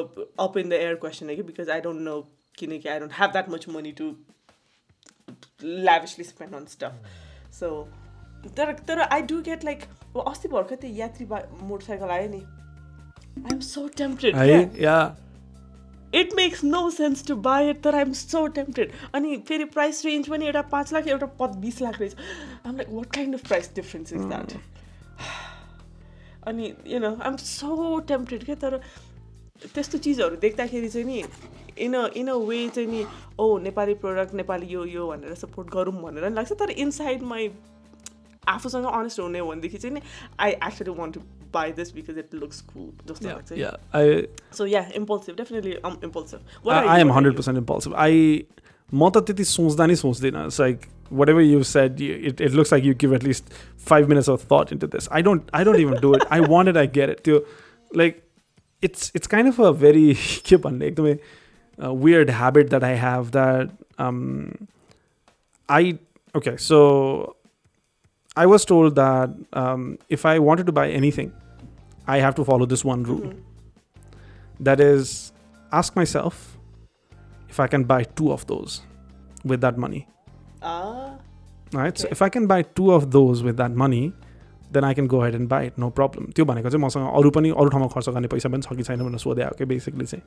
[0.40, 2.20] up in the air question हो कि बिकज आई डोन्ट नो
[2.59, 4.12] किनकि I don't have that much money to
[5.62, 7.72] lavishly spend on stuff so
[8.57, 9.82] तर तर I do get like
[10.26, 14.36] अस्ति भर्खर त्यो यात्री बा मोटरसाइकल आयो नि I am so tempted
[16.14, 20.28] it makes no sense to buy it तर आइएम सो टेम्पटेड अनि फेरि प्राइस रेन्ज
[20.30, 22.16] पनि एउटा पाँच लाख एउटा पद बिस लाख रहेछ।
[22.66, 24.52] आम like what kind of price difference is that
[26.48, 28.80] अनि you know I'm so tempted क्या तर
[29.62, 31.24] त्यस्तो चिजहरू देख्दाखेरि चाहिँ नि
[31.78, 33.04] in a in a way चाहिँ नि
[33.40, 37.50] ओ नेपाली प्रडक्ट नेपाली यो यो भनेर सपोर्ट गरौँ भनेर नि लाग्छ। तर इनसाइड माई
[38.48, 40.02] आफूसँग अनेस्ट हुने हो भनेदेखि चाहिँ नि
[40.40, 41.20] I actually want to
[41.53, 42.94] buy this because it looks cool.
[43.07, 43.46] Just yeah, like eh?
[43.48, 43.59] that.
[43.59, 43.76] Yeah.
[43.92, 45.36] I, so yeah, impulsive.
[45.36, 46.42] Definitely I'm impulsive.
[46.62, 47.92] What I, I am 100% impulsive.
[47.96, 48.44] I
[48.92, 50.46] Mata titi sochda.
[50.46, 54.28] It's like whatever you said, it, it looks like you give at least five minutes
[54.28, 55.09] of thought into this.
[55.11, 56.22] I don't I don't even do it.
[56.30, 57.22] I want it, I get it.
[57.24, 57.44] To
[57.92, 58.22] like
[58.82, 60.16] it's it's kind of a very
[61.92, 64.68] weird habit that I have that um
[65.68, 65.98] I
[66.34, 67.36] okay, so
[68.39, 69.29] I was told that
[69.63, 71.31] um, if I wanted to buy anything
[72.07, 74.65] I have to follow this one rule Mhm.
[74.69, 75.13] that is
[75.71, 76.41] ask myself
[77.53, 78.75] if I can buy two of those
[79.53, 80.01] with that money
[80.61, 81.15] Ah,
[81.79, 82.11] right so Okay.
[82.17, 84.03] if I can buy two of those with that money
[84.75, 87.31] then I can go ahead and buy it no problem त्यो भनेको चाहिँ मसँग अरू
[87.39, 90.05] पनि अरू ठाउँमा खर्च गर्ने पैसा पनि छ कि छैन भनेर सोधे हो कि बेसिकली
[90.05, 90.23] चाहिँ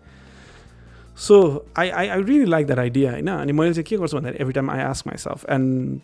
[1.26, 1.36] so
[1.78, 4.52] I I I really like that idea होइन अनि मैले चाहिँ के गर्छु भन्दाखेरि every
[4.60, 6.00] time I ask myself and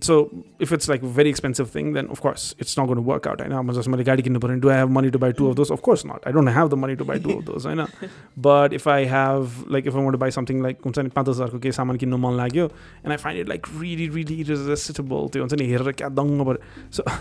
[0.00, 0.16] so
[0.60, 3.72] if it's like very expensive thing then of course it's not gonna work out होइन अब
[3.72, 6.06] जस्तो मैले गाडी किन्नु पऱ्यो do I have money to buy two of those of course
[6.06, 7.84] not I don't have the money to buy two of those होइन
[8.40, 11.34] but if I have like if I want buy something like हुन्छ नि पाँच दस
[11.34, 15.42] हजारको केही सामान किन्नु मन लाग्यो and I find it like really really irresistible त्यो
[15.42, 17.04] हुन्छ नि हेरेर क्या दङ्ग पऱ्यो सो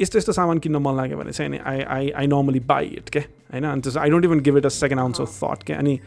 [0.00, 3.08] यस्तो यस्तो सामान किन्न मन लाग्यो भने चाहिँ अनि I I I normally buy it
[3.08, 3.18] के
[3.52, 5.98] होइन अनि त्यस I don't even give it a second ounce of thought के अनि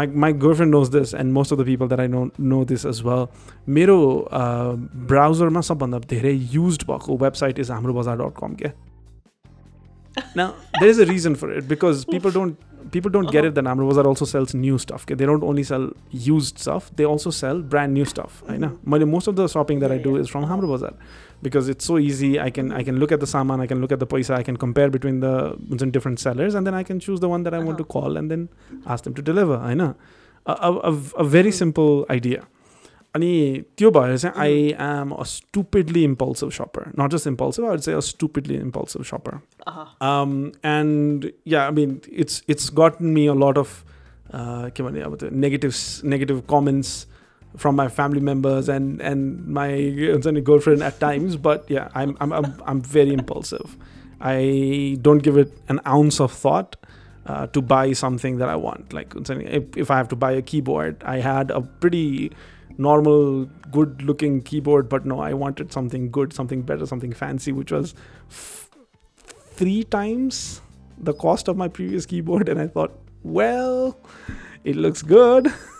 [0.00, 2.84] My my girlfriend knows this and most of the people that I know know this
[2.86, 3.26] as well
[3.78, 3.98] मेरो
[5.12, 8.72] ब्राउजरमा सबभन्दा धेरै use भएको website is Hamro Bazar dot कम के
[10.38, 10.44] Now,
[10.80, 12.62] there is a reason for it because people don't
[12.94, 13.50] people don't get Uh-huh.
[13.50, 15.04] it that Amro Bazaar also sells new stuff.
[15.06, 15.16] Okay?
[15.20, 15.84] They don't only sell
[16.28, 18.40] used stuff; they also sell brand new stuff.
[18.54, 18.70] I know.
[18.94, 19.12] Mhm.
[19.12, 20.24] Most of the shopping that I Yeah, do yeah.
[20.26, 20.56] is from Uh-huh.
[20.56, 20.90] Hamro Bazaar
[21.48, 22.30] because it's so easy.
[22.46, 24.42] I can I can look at the saman, I can look at the paisa, I
[24.42, 25.34] can compare between the
[25.82, 28.00] some different sellers, and then I can choose the one that I want to Uh-huh.
[28.00, 28.48] call and then
[28.96, 29.56] ask them to deliver.
[29.72, 29.90] I know.
[30.46, 30.94] A, a, a,
[31.24, 31.60] a very Mm.
[31.64, 32.46] simple idea.
[33.16, 33.30] अनि
[33.78, 38.00] त्यो भएर चाहिँ I am a stupidly impulsive shopper not just impulsive I चाहिँ a
[38.08, 39.38] stupidly impulsive shopper
[39.70, 39.86] uh-huh.
[40.08, 40.34] um,
[40.72, 43.72] and yeah, I mean, it's it's gotten me a lot of
[44.34, 45.80] uh, के भन्ने अब त्यो negatives,
[46.14, 46.92] negative comments
[47.57, 49.69] from my family members and and my
[50.43, 51.37] girlfriend at times.
[51.37, 53.77] But yeah, I'm I'm I'm, I'm very impulsive.
[54.21, 56.75] I don't give it an ounce of thought.
[57.27, 58.93] Uh, to buy something that I want.
[58.93, 62.31] Like if, if I have to buy a keyboard, I had a pretty
[62.77, 67.71] normal, good looking keyboard, but no, I wanted something good, something better, something fancy, which
[67.71, 67.95] was
[68.29, 68.69] f-
[69.55, 70.61] three times
[70.97, 72.49] the cost of my previous keyboard.
[72.49, 72.93] And I thought,
[73.23, 73.97] well,
[74.63, 75.51] it looks good.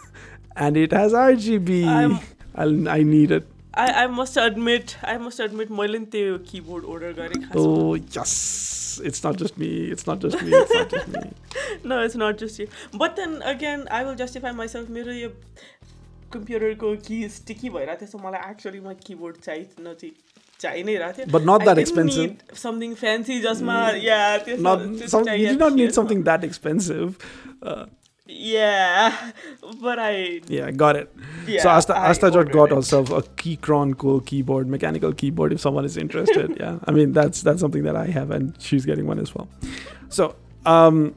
[0.57, 2.21] and it has rgb I'm-
[2.55, 6.85] I'll, i need it I, I must admit, I must admit, मैले नि त्यो keyboard
[6.85, 8.33] order गरेँ खास oh yes
[9.11, 11.23] it's not just me it's not just me it's not just me
[11.85, 12.67] No, it's not just you.
[13.03, 14.89] But then again, I will justify myself.
[14.97, 15.29] मेरो यो
[16.33, 20.13] कम्प्युटरको की sticky भइरहेको थियो सो मलाई एक्चुअली म keyboard चाहिँ चाहिँ
[20.61, 24.21] चाहिँ नै रहेको थियो but not that expensive something fancy जसमा yeah
[24.69, 25.75] not some, you do not
[28.25, 31.13] need something that expensive uh, Yeah, but I yeah got it
[31.47, 31.63] yeah.
[31.63, 32.75] so asta I asta just ordered got it.
[32.75, 37.43] herself a keychron co keyboard mechanical keyboard if someone is interested yeah i mean that's
[37.43, 39.49] that's something that i have and she's getting one as well
[40.09, 40.35] so
[40.67, 41.15] um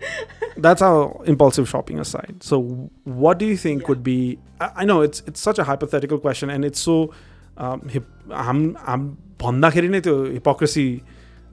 [0.57, 2.59] that's our impulsive shopping aside so
[3.03, 3.87] what do you think Yeah.
[3.89, 7.13] would be I, I know it's it's such a hypothetical question and it's so
[7.57, 10.85] um hip, हाम हाम भन्दाखेरि नै त्यो hypocrisy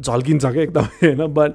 [0.01, 1.53] झल्किन्छ क्या एकदमै होइन but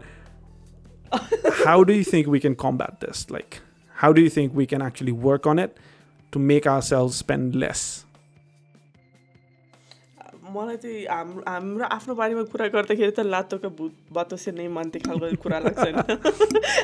[1.66, 3.62] how do you think we can combat this like
[4.03, 5.83] how do you think we can actually work on it
[6.33, 7.83] to make ourselves spend less?
[10.55, 15.27] मलाई चाहिँ हाम्रो हाम्रो आफ्नो बारेमा कुरा गर्दाखेरि त लातोका भूत बातोसे नै मान्ने खालको
[15.43, 15.97] कुरा लाग्छ होइन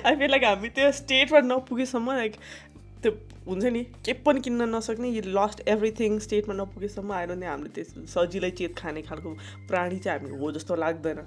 [0.06, 2.36] आई फिल लाइक हामी त्यो स्टेटमा नपुगेसम्म लाइक
[3.02, 3.12] त्यो
[3.48, 8.06] हुन्छ नि के पनि किन्न नसक्ने यु लस्ट एभ्रिथिङ स्टेटमा नपुगेसम्म आएर नै हामीले त्यो
[8.14, 9.34] सजिलै चेत खाने खालको
[9.72, 11.20] प्राणी चाहिँ हामी हो जस्तो लाग्दैन।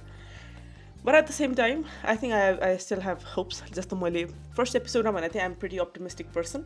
[1.03, 3.61] But at the same time, I think I, I still have hopes.
[3.73, 6.65] Just the Malay first episode, I think I'm pretty optimistic person.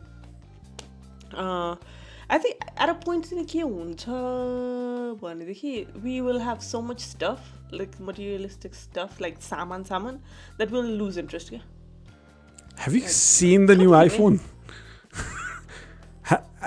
[1.32, 1.76] Uh,
[2.30, 3.44] I think at a point in the
[6.02, 10.20] we will have so much stuff, like materialistic stuff, like saman saman,
[10.58, 11.52] that we'll lose interest.
[11.52, 11.60] Yeah?
[12.76, 14.40] Have you seen the new iPhone?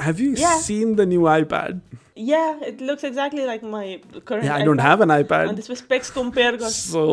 [0.07, 0.59] Have you Yeah.
[0.68, 1.80] seen the new iPad?
[2.28, 3.84] Yeah, it looks exactly like my
[4.30, 4.44] current.
[4.44, 4.88] Yeah, I don't iPad.
[4.90, 5.55] have an अनि iPad.
[5.61, 7.05] त्यसमा specs compare गर So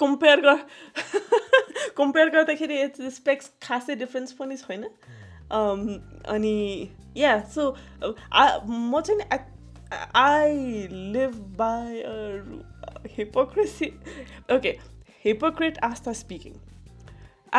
[0.00, 0.58] compare गर
[1.96, 4.88] compare गर्दाखेरि specs खासै difference पनि छैन
[5.56, 5.80] Um,
[6.34, 7.64] अनि yeah so
[8.02, 9.38] म चाहिँ नि
[10.16, 10.86] I
[11.16, 12.02] live by
[13.16, 13.86] hypocrisy
[14.54, 14.76] okay
[15.24, 16.54] hypocrite Astha speaking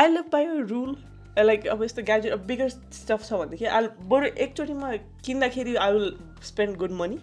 [0.01, 0.95] I live by a rule
[1.38, 4.92] Like अब यस्तो ग्याजेट अब बिगर स्टफ छ भनेदेखि आई बरु एकचोटिमा
[5.26, 7.18] किन्दाखेरि I will spend good money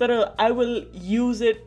[0.00, 1.64] तर I will use it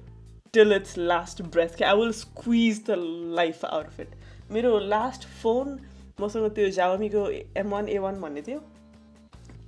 [0.53, 2.95] till its last breath कि I will squeeze the
[3.35, 4.09] life out of it
[4.51, 5.79] मेरो लास्ट फोन
[6.21, 8.59] मसँग त्यो जावामीको एम वान ए वान भन्ने थियो।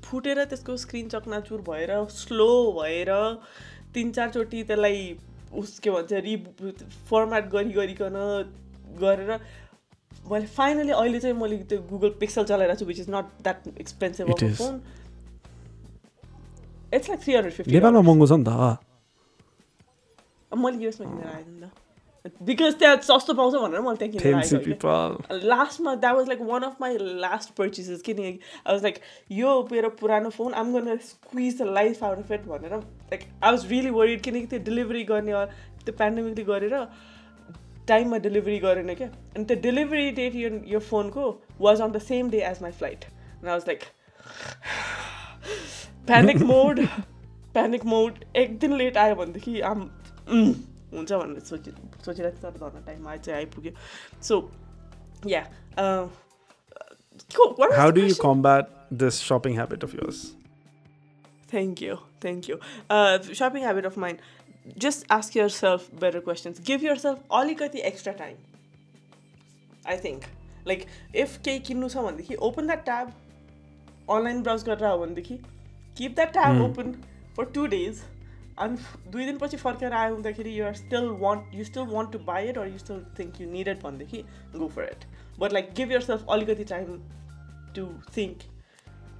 [0.06, 2.50] फुटेर त्यसको स्क्रिन चकनाचुर भएर स्लो
[2.82, 3.12] भएर
[3.94, 5.18] तिन चारचोटि त्यसलाई
[5.54, 6.36] उस के भन्छ रि
[7.10, 8.16] फर्मेट गरी गरिकन
[9.02, 9.40] गरेर
[10.32, 14.26] मैले फाइनली अहिले चाहिँ मैले त्यो गुगल पिक्सल चलाइरहेको छु which is not that expensive.
[14.58, 14.82] Phone
[16.94, 18.50] it's like three hundred fifty नेपालमा महँगो छ नि त
[20.64, 21.72] मैले युएसमा किनेर आएँ नि त
[22.42, 24.12] बिकज त्यहाँ सस्तो पाउँछ भनेर मैले त्यहाँ
[24.42, 25.40] किनेर.
[25.46, 28.96] लास्टमा that was like one of my last purchases किनकि आई वाज लाइक
[29.32, 33.52] यो मेरो पुरानो फोन आम गर्न squeeze the life out of it भनेर like I
[33.52, 35.34] was really worried किनकि त्यो डेलिभरी गर्ने
[35.86, 36.76] त्यो पेन्डेमिकले गरेर
[37.89, 41.25] टाइममा डेलिभरी गरेन क्या अनि त्यो डेलिभरी डेट यो यो फोनको
[41.61, 43.85] was on the same day as my flight I was like
[46.07, 46.81] panic mode
[47.53, 49.81] panic mode एक दिन लेट आयो भनेदेखि आम
[50.29, 50.53] उम्,
[50.95, 51.71] हुन्छ भनेर सोचि
[52.05, 53.73] सोचिरहेको थिएँ तर धर्न टाइममा चाहिँ आइपुग्यो
[54.31, 54.41] so
[55.27, 55.45] yeah
[57.77, 58.69] How do you combat
[59.01, 60.21] this shopping habit of yours?
[61.49, 61.97] Thank you.
[62.25, 62.57] Thank you.
[62.89, 64.19] Uh, shopping habit of mine.
[64.78, 66.60] Just ask yourself better questions.
[66.60, 68.38] Give yourself alikati extra time.
[69.86, 70.28] I think.
[70.66, 73.14] Like, if केही किन्नु छ भनेदेखि open that tab,
[74.08, 75.40] online browse गरेर हो भनेदेखि
[75.96, 76.96] keep that tab open
[77.36, 78.04] for two days.
[78.60, 78.78] अनि
[79.12, 82.58] दुई दिनपछि फर्केर आयो हुँदाखेरि you are still want you still want to buy it
[82.58, 84.24] or you still think you need it भनेदेखि
[84.56, 85.04] go for it
[85.40, 87.00] but like give yourself अलिकति time
[87.76, 87.88] to
[88.18, 88.44] think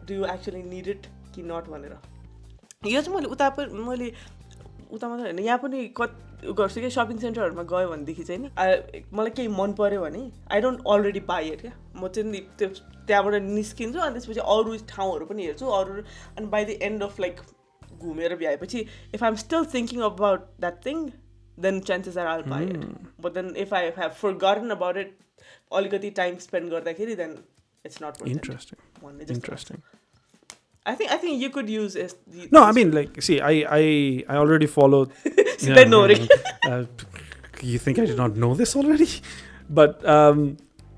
[0.08, 1.98] do you actually need it कि not भनेर
[2.88, 4.12] यो चाहिँ मैले उता पनि मैले
[4.92, 6.12] उता मात्रै होइन। यहाँ पनि कत
[6.58, 8.48] गर्छु कि सपिङ सेन्टरहरूमा गयो भनेदेखि चाहिँ नि
[9.14, 10.22] मलाई केही मन पऱ्यो भने
[10.52, 12.70] I don't already buy it क्या। म चाहिँ त्यो
[13.08, 16.02] त्यहाँबाट निस्किन्छु अनि त्यसपछि अरू ठाउँहरू पनि हेर्छु अरू
[16.38, 17.42] अनि by the end of like
[18.00, 18.80] घुमेर भ्याएपछि
[19.16, 21.06] if I am still thinking about that thing
[21.60, 22.86] then chances are I'll buy it
[23.22, 24.12] but then if I have
[24.46, 25.18] forgotten about it
[25.82, 27.38] अलिकति टाइम स्पेन्ड गर्दाखेरि देन
[27.86, 28.84] इट्स नट जस्तो
[29.34, 29.80] Interesting.
[30.87, 33.53] I think I think you could use as the No, I mean, like, see, I,
[33.79, 33.83] I,
[34.29, 35.01] I already follow.
[35.61, 36.17] सिधै नोरे
[36.71, 36.85] uh,
[37.63, 39.09] you think I did not know this already?
[39.79, 40.57] But um,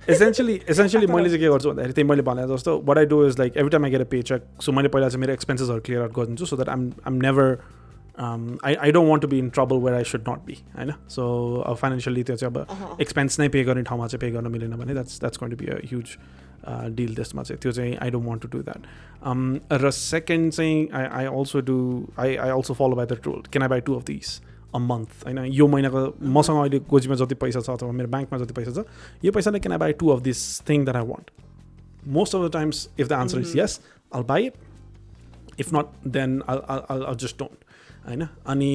[0.09, 3.39] essentially, essentially मैले चाहिँ के गर्छु भन्दाखेरि त्यही मैले भने जस्तो what I do is
[3.43, 6.13] like every time I get a paycheck, so मैले पहिला चाहिँ मेरो एक्सपेन्सेसहरू क्लियर आउट
[6.19, 7.47] गरिदिन्छु so that I'm I'm never
[8.19, 10.95] um, I, I don't want to be in trouble where I should not be होइन
[11.17, 11.27] so
[11.67, 14.95] अब financially त्यो चाहिँ अब एक्सपेन्स नै पे गर्ने ठाउँमा चाहिँ पे गर्न मिलेन भने
[15.01, 16.17] that's that's going to be a huge
[16.68, 21.06] deal त्यसमा चाहिँ त्यो चाहिँ I don't want to do that र सेकेन्ड चाहिँ I
[21.14, 21.78] I also do
[22.20, 24.40] I I also follow by the rule can I buy two of this
[24.76, 28.54] a month होइन यो महिनाको मसँग अहिले गोजीमा जति पैसा छ अथवा मेरो ब्याङ्कमा जति
[28.54, 31.32] पैसा छ यो पैसाले can I buy two of this thing that I want
[32.10, 33.80] most of the times if the answer is yes
[34.12, 37.66] I'll buy it if not then I'll just don't
[38.08, 38.74] होइन अनि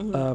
[0.00, 0.34] uh,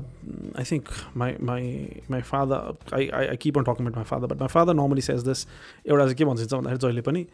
[0.55, 1.61] I think my my
[2.07, 5.01] my father I, I I keep on talking about my father but my father normally
[5.01, 5.45] says this
[5.85, 7.25] एउटा चाहिँ के भनिन्छ भन्दाखेरि जहिले पनि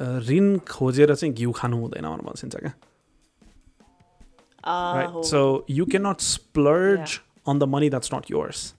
[0.00, 2.74] uh, ऋण खोजेर चाहिँ घिउ खानु हुँदैन भनेर भनिन्छ क्या
[4.68, 8.74] Ah, right so you cannot splurge on the money that's not yours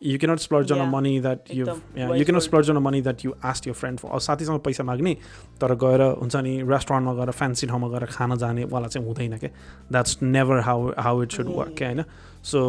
[0.00, 0.90] you cannot splurge on a Yeah.
[0.92, 2.48] money that you एकदम yeah, wise you cannot word.
[2.48, 4.10] splurge on a money that you asked your friend for.
[4.12, 5.14] अब साथीसँग पैसा माग्ने
[5.60, 9.50] तर गएर हुन्छ नि रेस्टुरेन्टमा गएर फ्यान्सी ठाउँमा गएर खान जानेवाला चाहिँ हुँदैन क्या
[9.92, 12.04] that's never how how it should work क्या होइन?
[12.52, 12.60] So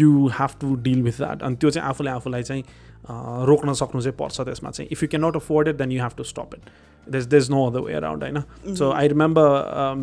[0.00, 4.00] you have to deal with that अनि त्यो चाहिँ आफूले आफूलाई चाहिँ अँ, रोक्न सक्नु
[4.00, 6.54] चाहिँ पर्छ त्यसमा चाहिँ। If you can not afford it then you have to stop
[6.54, 6.68] it
[7.06, 9.48] there's there's no other way around होइन so I remember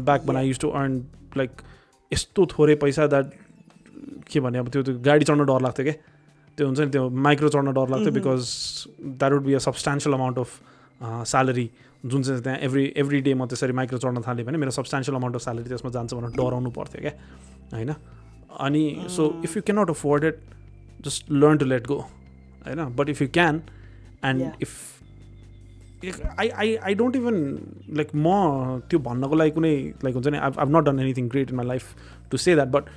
[0.06, 1.02] back when I use to earn
[1.38, 1.62] like
[2.12, 3.32] यस्तो थोरै पैसा द्याट
[4.32, 5.95] के भने अब त्यो त्यो गाडी चढ्न डर लाग्थ्यो क्या
[6.58, 8.43] त्यो हुन्छ नि त्यो माइक्रो चढ्न डर लाग्थ्यो because
[9.02, 10.49] that would be a substantial amount of
[11.32, 11.70] salary
[12.06, 15.36] जुन चाहिँ त्यहाँ एभ्री एभ्री डे म त्यसरी माइक्रो चढ्न थालेँ भने मेरो सब्सटेन्सियल अमाउन्ट
[15.36, 17.14] अफ स्यालेरी त्यसमा जान्छ भनेर डराउनु पर्थ्यो क्या
[17.74, 17.93] होइन?
[18.60, 20.39] अनि so if you can't afford it
[21.06, 21.97] just learn to let go
[22.66, 22.84] होइन?
[22.95, 23.62] But if you can
[24.26, 24.41] and.
[24.62, 24.72] If
[26.39, 27.36] I I I don't even
[27.97, 29.74] like म त्यो भन्नको लागि कुनै
[30.04, 31.95] लाइक हुन्छ नि I I've not done anything great in my life
[32.32, 32.89] to say that but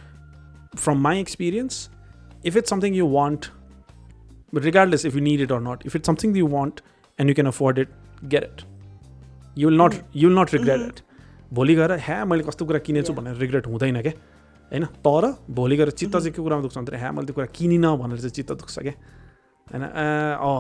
[0.77, 1.89] from my experience
[2.49, 3.47] if it's something you want,
[4.53, 6.83] regardless if you need it or not, if it's something you want
[7.19, 7.95] and you can afford it,
[8.33, 8.65] get it.
[9.59, 11.01] You will not you will not regret it
[11.55, 14.13] भोलि गएर ह्या मैले कस्तो कुरा किनेछु भनेर regret हुँदैन क्या
[14.73, 14.85] होइन?
[14.85, 18.19] तर भोलि गएर चित्त चाहिँ के कुरामा दुख्छ भने ह्या मैले त्यो कुरा किनिनँ भनेर
[18.19, 18.93] चाहिँ चित्त दुख्छ क्या
[19.73, 19.83] होइन?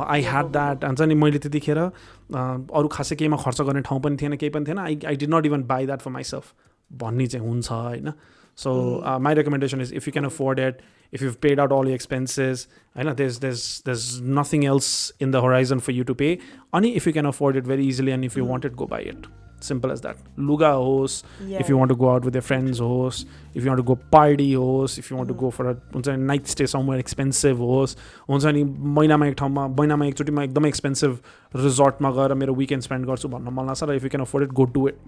[0.08, 4.36] आई ह्याड द्याट हुन्छ नि मैले त्यतिखेर अरू खासै केहीमा खर्च गर्ने ठाउँ पनि थिएन
[4.36, 6.54] केही पनि थिएन। I I did not even buy that for myself
[6.90, 8.12] भन्ने चाहिँ हुन्छ होइन?
[8.58, 8.72] So
[9.20, 10.82] my recommendation is if you can afford it
[11.12, 14.90] if you paid out all expenses होइन there's there's there's nothing else
[15.20, 16.36] in the horizon for you to pay
[16.74, 19.26] अनि if you can afford it very easily and if you wanted go buy it
[19.60, 20.16] simple as that.
[20.38, 21.60] Luga host Yeah.
[21.60, 23.96] if you want to go out with your friends host if you want to go
[24.16, 27.96] party host if you want to go for a night stay somewhere expensive होस्
[28.28, 28.64] हुन्छ नि
[28.98, 31.18] महिनामा एक ठाउँमा महिनामा एकचोटि म एकदमै एक्सपेन्सिभ
[31.56, 34.52] रिजोर्टमा गएर मेरो विकेन्ड स्पेन्ड गर्छु भन्न मन लाग्छ र if you can afford it
[34.52, 34.98] go to it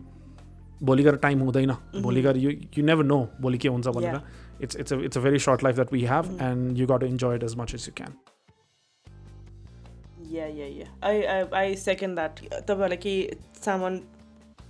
[0.82, 1.72] भोलि गएर टाइम हुँदैन।
[2.02, 4.20] भोलि गएर यु यु नेभर नो भोलि के हुन्छ भनेर।
[4.62, 7.36] It's it's it's a very short life that we have and you got to enjoy
[7.36, 8.14] it as much as you can
[10.30, 13.28] yeah yeah yeah I I I second that तपाईँहरूलाई केही
[13.64, 14.00] सामान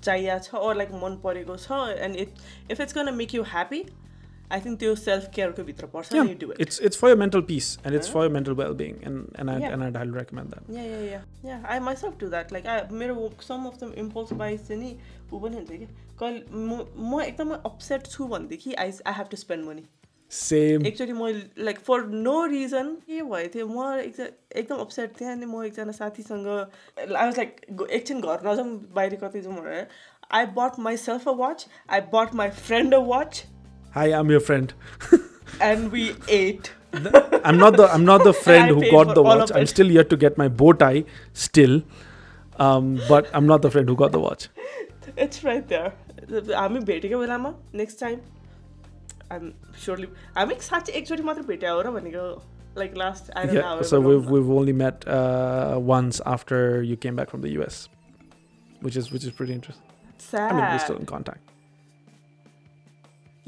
[0.03, 2.29] चाहिएको छ like मन परेको छ and it
[2.71, 3.85] if it's gonna make you happy
[4.53, 7.19] I think त्यो self केयरको भित्र पर्छ Yeah, you do it it's it's for your
[7.25, 9.75] mental peace and it's for your mental well-being and and I Yeah.
[9.77, 10.71] and I'd highly recommend that.
[10.77, 14.67] Yeah yeah yeah I myself do that like I मेरो some of the impulse buys
[14.69, 14.97] चाहिँ नि
[15.33, 15.87] ऊ पनि हुन्छ कि
[16.23, 16.81] कहिले म
[17.13, 19.87] म एकदमै अपसेट छु भनेदेखि I I have to spend money
[20.37, 20.85] Same.
[20.87, 21.27] एकचोटि म
[21.67, 24.27] लाइक फर नो रिजन के भएको थियो म एकजना
[24.61, 27.61] एकदम अपसेट थिएँ अनि म एकजना साथीसँग आई वाज लाइक
[27.99, 29.87] एकछिन घर नजाउँ बाहिर कतै जाउँ भनेर.
[30.39, 33.45] I bought myself a watch I bought my friend a watch
[33.98, 34.74] Hi, I'm your friend.
[35.62, 36.04] And we
[36.40, 36.68] ate
[37.50, 39.52] I'm not the I'm not the friend I who paid got for the all watch.
[39.52, 39.72] of I'm it.
[39.74, 41.04] still yet to get my bow tie.
[41.44, 41.76] Still,
[42.66, 44.48] um, but I'm not the friend who got the watch.
[45.20, 48.20] It's right there हामी भेटेको बेलामा next time
[49.32, 49.52] I'm
[49.86, 52.26] surely हामी साँच्चै एकचोटि मात्र भेट्यो हो र भनेको
[52.78, 53.82] like last Yeah.
[53.94, 56.62] So we've we've only met uh, once after
[56.92, 57.80] you came back from the US,
[58.88, 59.88] which is which is pretty interesting.
[60.44, 61.52] I mean, we're still in contact.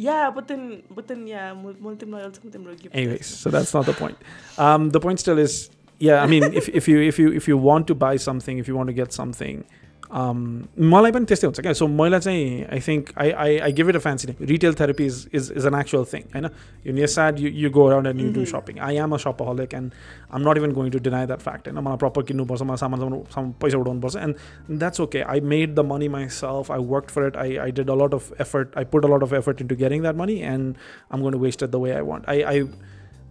[0.01, 2.89] Yeah, but then, but then, yeah, multimodal also multimodal.
[2.93, 4.17] Anyways, so that's not the point.
[4.57, 6.23] Um, the point still is, yeah.
[6.23, 8.77] I mean, if, if you if you if you want to buy something, if you
[8.77, 9.65] want to get something,
[10.14, 13.96] मलाई पनि त्यस्तै हुन्छ क्या so मैले चाहिँ I think I I I give it
[13.96, 16.48] a fancy name retail therapy is is is an actual thing होइन
[16.86, 19.74] you near sad you you go around and you do shopping I am a shopaholic
[19.74, 19.91] and
[20.32, 23.24] I'm not even going to deny that fact होइन मलाई proper किन्नुपर्छ मलाई सामान सामान
[23.36, 26.08] सामान पैसा उठाउनुपर्छ and that's okay I made the money
[26.39, 29.16] myself I work for it I I did a lot of effort I put a
[29.16, 30.76] lot of effort in to getting that money and
[31.12, 32.68] I'm going to waste it the way I want I I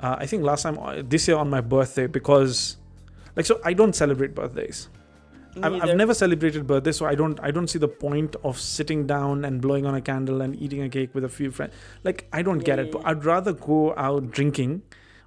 [0.03, 2.77] uh, I think last time uh, this year on my birthday because
[3.37, 4.89] like so I don't celebrate birthdays.
[5.63, 9.07] I've, I've never celebrated birthdays, so I don't I don't see the point of sitting
[9.07, 11.75] down and blowing on a candle and eating a cake with a few friends.
[12.05, 12.87] Like I don't get Yeah, it.
[12.87, 14.81] yeah, But I'd rather go out drinking,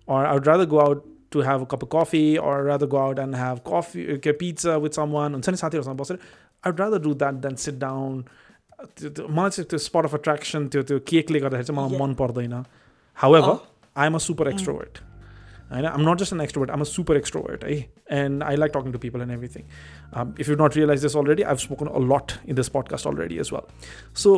[0.08, 1.06] or I'd rather go out
[1.36, 4.34] to have a cup of coffee, or I'd rather go out and have coffee, okay,
[4.42, 5.34] pizza with someone.
[5.38, 6.20] हुन्छ नि साथीहरूसँग बसेर
[6.64, 8.26] I'd rather do that than sit down.
[8.96, 12.02] त्यो- त्यो- मलाई चाहिँ त्यो spot of attraction त्यो त्यो केकले गर्दाखेरि चाहिँ मलाई Yeah.
[12.06, 12.64] मन पर्दैन
[13.22, 13.62] however Oh.
[14.06, 14.98] I'm a super extrovert.
[15.70, 17.64] And I'm not just an extrovert, I'm a super extrovert.
[17.64, 17.84] Eh?
[18.08, 19.66] And I like talking to people and everything.
[20.14, 23.40] Um, if you've not realized this already, I've spoken a lot in this podcast already
[23.40, 23.68] as well.
[24.14, 24.36] So,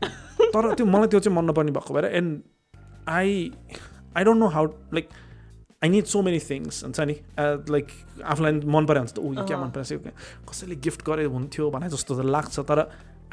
[0.03, 2.41] तर त्यो मलाई त्यो चाहिँ मन नपर्ने भएको भएर and
[3.09, 3.51] I
[4.17, 5.09] I don't know how like
[5.83, 7.15] I need so many things हुन्छ नि
[7.71, 7.87] लाइक
[8.33, 11.69] आफूलाई मन पऱ्यो भने त ऊ यो क्या मन परेको छ कसैले गिफ्ट गरे हुन्थ्यो
[11.71, 12.79] भने जस्तो त लाग्छ तर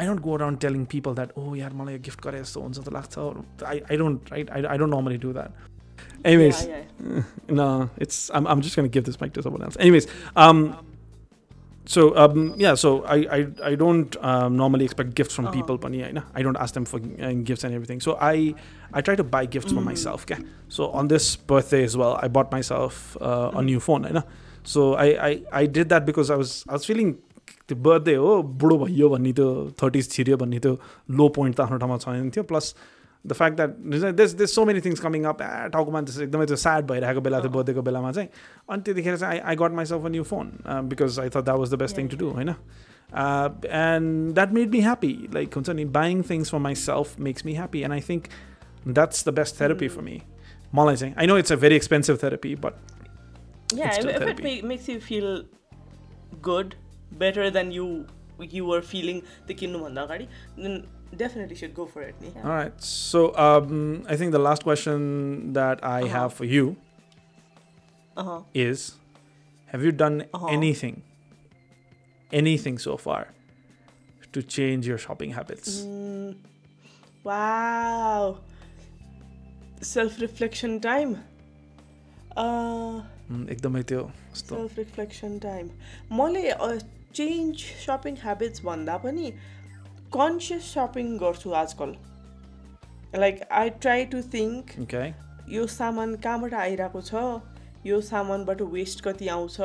[0.01, 2.79] I don't go around telling people that oh यार मलाई यो गिफ्ट गरे जस्तो हुन्छ
[2.79, 5.51] त लाग्छ I I don't right I I don't normally do that
[6.27, 7.23] Anyways Yeah, yeah.
[7.59, 7.69] no,
[8.07, 9.79] it's I'm, I'm just gonna give this mic to someone else.
[9.87, 10.05] Anyways,
[10.45, 10.61] um,
[11.95, 13.39] so um, yeah, so I I,
[13.71, 15.55] I don't um, normally expect gifts from Uh-huh.
[15.57, 18.05] people, but yeah, no, I don't ask them for uh, gifts and everything.
[18.07, 18.55] So I
[18.93, 20.29] I try to buy gifts for myself.
[20.29, 20.39] Okay?
[20.77, 24.09] So on this birthday as well, I bought myself uh, a new phone.
[24.11, 24.25] You know?
[24.77, 25.33] So I, I
[25.63, 27.13] I did that because I was I was feeling
[27.69, 28.31] त्यो birthday हो
[28.63, 29.49] बुढो भइयो भन्ने त्यो
[29.83, 30.73] thirties छिर्यो भन्ने त्यो
[31.19, 32.75] लो point त आफ्नो ठाउँमा छैन थियो plus
[33.28, 36.56] the fact that there's there's so many things coming up ए टाउकोमा त्यस्तो एकदमै त्यो
[36.64, 38.30] स्याड भइरहेको बेला त्यो बर्थडेको बेलामा चाहिँ
[38.70, 40.52] अनि त्यतिखेर चाहिँ I I got myself a new phone
[40.92, 42.50] because I thought that was the best thing to do होइन?
[42.50, 47.82] And that made me happy like हुन्छ नि buying things for myself makes me happy
[47.82, 48.28] and I think
[48.88, 50.22] that's the best therapy for me
[50.76, 52.74] मलाई चाहिँ I know it's a very expensive therapy but
[54.88, 55.44] you feel
[56.42, 56.76] good,
[57.14, 58.06] better than you
[58.52, 60.28] you were feeling the किन्नुभन्दा अगाडि
[61.17, 62.15] definitely should go for it.
[62.21, 62.43] Yeah.
[62.45, 62.83] All right.
[62.83, 66.13] So um, I think the last question that I Uh-huh.
[66.19, 66.77] have for you
[68.17, 68.41] Uh-huh.
[68.55, 68.89] is
[69.73, 70.49] Have you done Uh-huh.
[70.55, 70.97] anything,
[72.41, 73.21] anything so far
[74.35, 75.77] to change your shopping habits?
[75.85, 76.35] Mm,
[77.25, 78.39] wow.
[79.81, 81.15] Self reflection time.
[82.37, 83.01] Uh,
[83.33, 84.01] Mm, एकदमै त्यो
[84.35, 85.69] कस्तो self reflection time
[86.19, 86.43] मैले
[87.19, 89.33] change shopping habits भन्दा पनि
[90.14, 91.96] conscious shopping गर्छु आजकल.
[93.16, 94.66] Like I try to think.
[95.50, 97.24] यो सामान कहाँबाट आइरहेको छ?
[97.86, 99.60] यो सामानबाट वेस्ट कति आउँछ?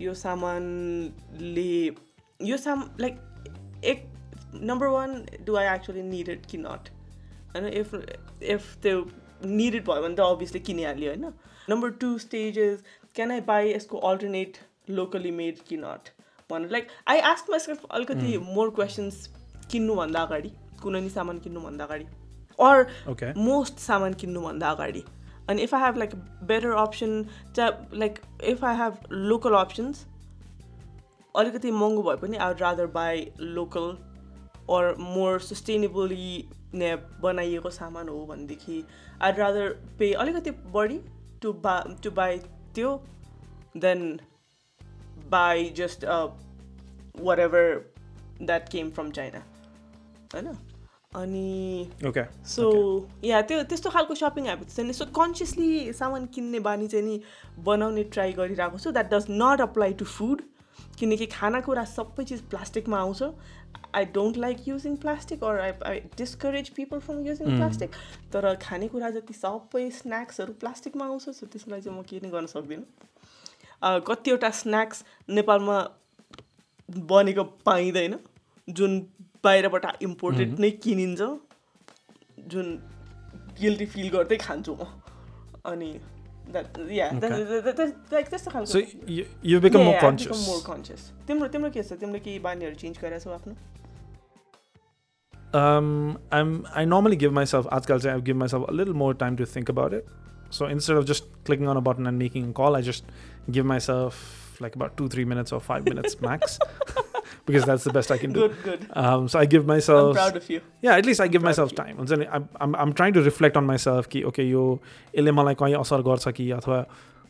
[0.00, 1.84] यो सामानले
[2.40, 3.18] यो साम लाइक
[3.84, 4.06] एक
[4.62, 5.14] number one
[5.46, 6.88] do I actually needed कि नट
[7.54, 9.04] होइन इफ इफ त्यो
[9.44, 11.32] निडेड भयो भने त अभियसली किनिहाल्यो होइन?
[11.70, 12.82] Number two stages
[13.14, 14.58] can I buy यसको अल्टरनेट
[14.90, 16.10] लोकली मेड कि नट
[16.50, 19.28] भनेर लाइक आई आस्क माइसेल्फ अलिकति मोर क्वेसन्स
[19.70, 20.50] किन्नुभन्दा अगाडि
[20.82, 22.06] कुनै नि सामान किन्नुभन्दा अगाडि
[22.58, 22.86] अर.
[23.36, 25.04] मोस्ट सामान किन्नुभन्दा अगाडि
[25.48, 26.14] अनि if I have like
[26.50, 27.24] better option
[27.56, 28.18] चाहे like
[28.50, 30.04] if I have local options
[31.34, 33.88] अलिकति महँगो भए पनि I would rather buy local
[34.74, 38.82] or more sustainably ने बनाइएको सामान हो भनेदेखि
[39.22, 41.00] आई रादर पे अलिकति बढी
[41.42, 42.38] टु बा टु बाई
[42.74, 42.96] त्यो
[43.76, 44.06] then
[45.30, 46.04] buy just
[47.38, 47.66] whatever
[48.42, 49.42] that came from China
[50.34, 50.48] होइन
[51.16, 51.90] अनि.
[52.46, 52.64] सो
[53.24, 57.20] या त्यो त्यस्तो खालको सपिङ ह्याबिट्स चाहिँ सो कन्सियसली सामान किन्ने बानी चाहिँ नि
[57.66, 60.42] बनाउने ट्राई गरिरहेको छु। That does not apply to food
[60.98, 63.22] किनकि खानेकुरा सबै चिज प्लास्टिकमा आउँछ।
[63.94, 67.90] I don't like using plastic or I I discourage people from using plastic
[68.32, 72.84] तर खानेकुरा जति सबै स्न्याक्सहरू प्लास्टिकमा आउँछ सो त्यसलाई चाहिँ म के नै गर्न सक्दिनँ?
[73.82, 75.78] कतिवटा स्न्याक्स नेपालमा
[76.88, 78.18] बनेको पाइँदैन
[78.68, 79.00] जुन
[79.44, 81.20] बाहिरबाट इम्पोर्टेड नै किनिन्छ
[82.54, 82.66] जुन
[83.60, 84.90] गिल्टी फिल गर्दै खान्छु म
[85.64, 85.92] अनि.
[91.28, 93.54] तिम्रो तिम्रो के छ तिम्रो केही बानीहरू चेन्ज गरेको छौ आफ्नो
[95.58, 99.46] Um, I'm I normally give myself आजकल I give myself a little more time to
[99.46, 100.08] think about it.
[100.50, 103.12] So instead of just clicking on a button and making a call, I just
[103.58, 104.22] give myself
[104.64, 106.58] like about two three minutes or five minutes max,
[107.49, 108.41] because that's the best I can do.
[108.41, 110.59] Good good Um, so I give I'm myself proud of you.
[110.87, 111.83] yeah at least I give proud myself of you.
[111.83, 114.63] time हुन्छ नि I'm, I'm, I'm trying to reflect on myself कि okay यो
[115.17, 116.79] यसले मलाई कहीँ असर गर्छ कि अथवा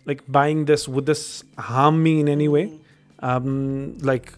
[0.05, 1.25] like buying this would this
[1.71, 2.65] harm me in any way
[4.09, 4.29] like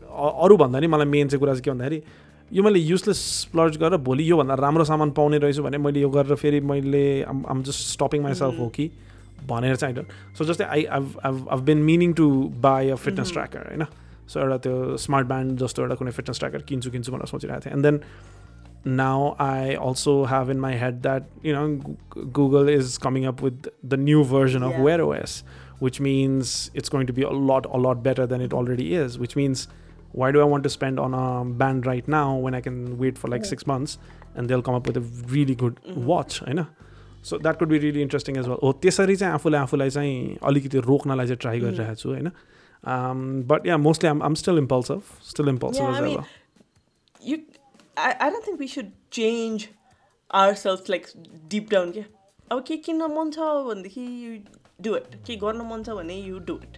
[0.45, 2.01] अरू भन्दा नि मलाई मेन चाहिँ कुरा चाहिँ के भन्दाखेरि
[2.51, 6.35] यो मैले युजलेस स्प्लर्ज गरेर भोलि योभन्दा राम्रो सामान पाउने रहेछु भने मैले यो गरेर
[6.43, 8.89] फेरि मैले आम जस्ट स्टपिङ माइसेल्फ हो कि
[9.49, 10.03] भनेर चाहिँ
[10.37, 12.27] सो जस्तै I have been meaning to
[12.65, 13.85] buy a fitness tracker होइन
[14.33, 17.73] सो एउटा त्यो स्मार्ट ब्यान्ड जस्तो एउटा कुनै फिटनेस ट्र्याकर किन्छु किन्छु भनेर सोचिरहेको थिएँ
[17.75, 17.99] and then
[18.85, 21.65] now I also have in my head that you know
[22.13, 24.81] G- Google is coming up with the new version of Yeah.
[24.87, 25.35] Wear OS,
[25.87, 29.19] which means it's going to be a lot a lot better than it already is.
[29.25, 29.67] Which means
[30.21, 31.27] why do I want to spend on a
[31.61, 33.51] band right now when I can wait for like Yeah.
[33.53, 33.97] six months
[34.35, 35.05] and they'll come up with a
[35.35, 36.03] really good Mhm.
[36.13, 36.65] watch, I know.
[37.29, 38.59] So that could be really interesting as well.
[38.63, 42.31] हो त्यसरी चाहिँ आफूले आफूलाई चाहिँ अलिकति रोक्नलाई चाहिँ try गरिरहेको छु होइन
[42.83, 46.23] But yeah mostly I'm I'm still impulsive still impulsive Yeah, as I mean,
[47.21, 47.37] you
[47.97, 49.67] I, I don't think we should change
[50.29, 51.09] ourselves like
[51.53, 52.03] deep down के
[52.51, 54.37] अब के किन्न मन छ भनेदेखि यु
[54.83, 56.77] डु इट के गर्न मन छ भने यु डु इट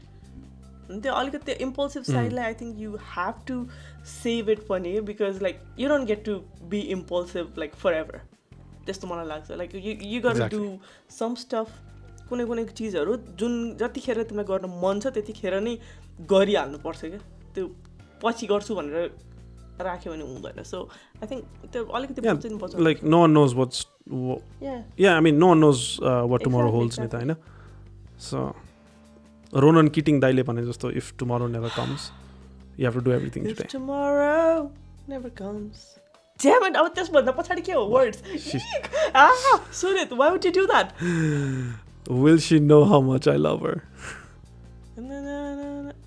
[0.94, 3.66] त्यो अलिकति त्यो impulsive साइडलाई I think you have to
[4.12, 6.36] save it पनि because like you don't get to
[6.70, 8.22] be impulsive like forever
[8.86, 10.60] त्यस्तो मलाई लाग्छ लाइक यु यु गर Exactly.
[10.60, 11.68] Do some stuff
[12.31, 15.75] कुनै कुनै चिजहरू जुन जतिखेर तिमीलाई गर्न मन छ त्यतिखेर नै
[16.33, 17.21] गरिहाल्नुपर्छ क्या।
[17.55, 17.65] त्यो
[18.23, 19.11] पछि गर्छु भनेर
[19.89, 20.79] राख्यो भने हुँदैन। सो
[21.23, 22.21] आई थिङ्क त्यो अलिकति
[23.59, 24.81] what's wha- Yeah.
[25.05, 27.37] yeah i mean no one knows uh, what tomorrow Exactly, holds नि त होइन?
[28.29, 28.39] So
[29.53, 32.11] रोनन किटिङ दाइले भने जस्तो if tomorrow never comes
[32.81, 33.69] you have to do everything today
[35.09, 35.85] never comes.
[36.41, 37.85] Damn it, अब त्यसभन्दा पछाडि के हो?
[37.93, 38.19] Words
[38.49, 38.61] She-
[39.15, 40.53] ah, Sunit, why would you
[42.09, 43.85] Will she know how much I love her?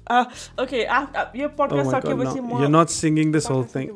[0.07, 0.25] Uh,
[0.59, 2.59] okay, after, your oh podcast oh talking about more.
[2.59, 3.95] You're not singing this whole thing.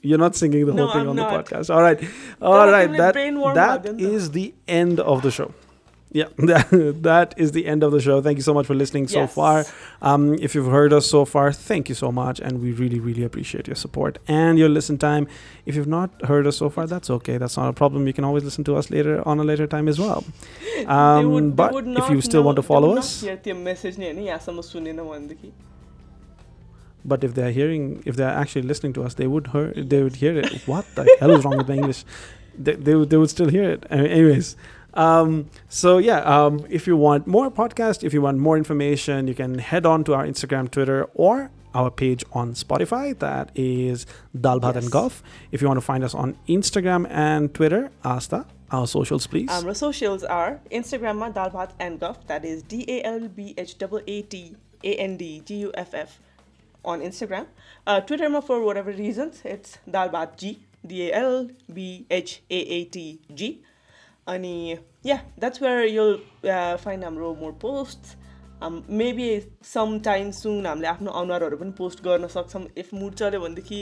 [0.00, 1.46] You're not singing the no, whole thing I'm on not.
[1.46, 1.72] the podcast.
[1.72, 2.02] All right,
[2.40, 2.90] all right.
[2.90, 5.52] That that is the end of the show
[6.12, 6.28] yeah.
[6.38, 8.20] That is the end of the show.
[8.22, 9.12] Thank you so much for listening yes.
[9.12, 9.64] so far.
[10.00, 13.24] Um, if you've heard us so far thank you so much and we really really
[13.24, 15.28] appreciate your support and your listen time.
[15.66, 17.36] If you've not heard us so far that's okay.
[17.38, 18.06] That's not a problem.
[18.06, 20.24] You can always listen to us later on a later time as well.
[20.86, 23.22] Um, would, but if you still know, want to follow us
[27.04, 30.16] but if they're hearing if they're actually listening to us they would hear they would
[30.16, 30.62] hear it.
[30.66, 32.04] What the hell is wrong with the english?
[32.60, 33.86] They, they, would, they would still hear it.
[33.88, 34.56] Anyways
[34.98, 39.34] um, so yeah, um, if you want more podcast, if you want more information, you
[39.34, 43.16] can head on to our Instagram, Twitter, or our page on Spotify.
[43.16, 44.82] That is Dalbhat yes.
[44.82, 45.22] and Golf.
[45.52, 49.48] If you want to find us on Instagram and Twitter, Asta, our socials, please.
[49.50, 52.26] Um, our socials are Instagram Dalbhat and Golf.
[52.26, 55.70] That is D A L B H W A T A N D G U
[55.74, 56.18] F F
[56.84, 57.46] on Instagram.
[57.86, 60.58] Uh, Twitter, for whatever reasons, it's Dalbhat G.
[60.84, 63.62] D A L B H A A T G.
[65.02, 68.16] yeah, that's where you'll uh, find हाम्रो more posts.
[68.60, 69.26] Um, maybe
[69.62, 72.62] sometime soon हामीले आफ्नो अनुहारहरू पनि post गर्न सक्छौँ.
[72.78, 73.80] If mood चल्यो भनेदेखि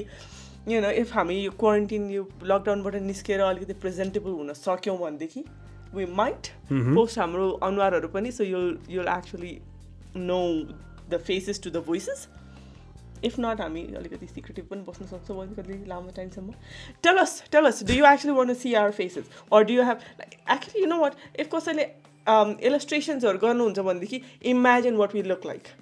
[0.68, 5.44] you know if हामी यो क्वारेन्टिन यो लकडाउनबाट निस्केर अलिकति प्रेजेन्टेबल हुन सक्यौँ भनेदेखि
[5.94, 9.58] वी माइट पोस्ट हाम्रो अनुहारहरू पनि so you'll you'll actually
[10.16, 10.40] know
[11.10, 12.28] the faces to the voices
[13.24, 16.52] if not हामी अलिकति सिक्रेटिभ पनि बस्न सक्छौँ अलिकति लामो टाइमसम्म
[17.04, 19.98] tell us tell us do you actually want see our faces or do you have
[20.52, 21.88] actually you know what if कसैले
[22.68, 24.22] इलस्ट्रेसन्सहरू गर्नुहुन्छ भनेदेखि
[24.54, 25.74] imagine what we look like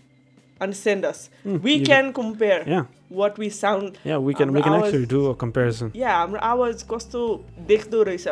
[0.65, 1.21] and send us.
[1.45, 2.85] Hmm, we can compare Yeah.
[3.21, 3.97] what we sound.
[4.11, 5.91] Yeah, we can we हाम्रो can आवाज- actually do a comparison.
[6.03, 7.23] Yeah, आवाज कस्तो
[7.71, 8.29] देख्दो रहेछ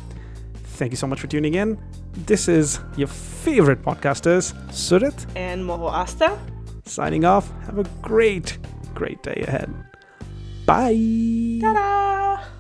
[0.76, 1.78] Thank you so much for tuning in.
[2.26, 6.38] This is your favorite podcasters, Surit, And Moho Asta.
[6.87, 7.51] Signing off.
[7.66, 8.59] Have a great,
[8.95, 9.72] great day ahead.
[10.66, 11.59] Bye.
[11.61, 12.55] Ta-da!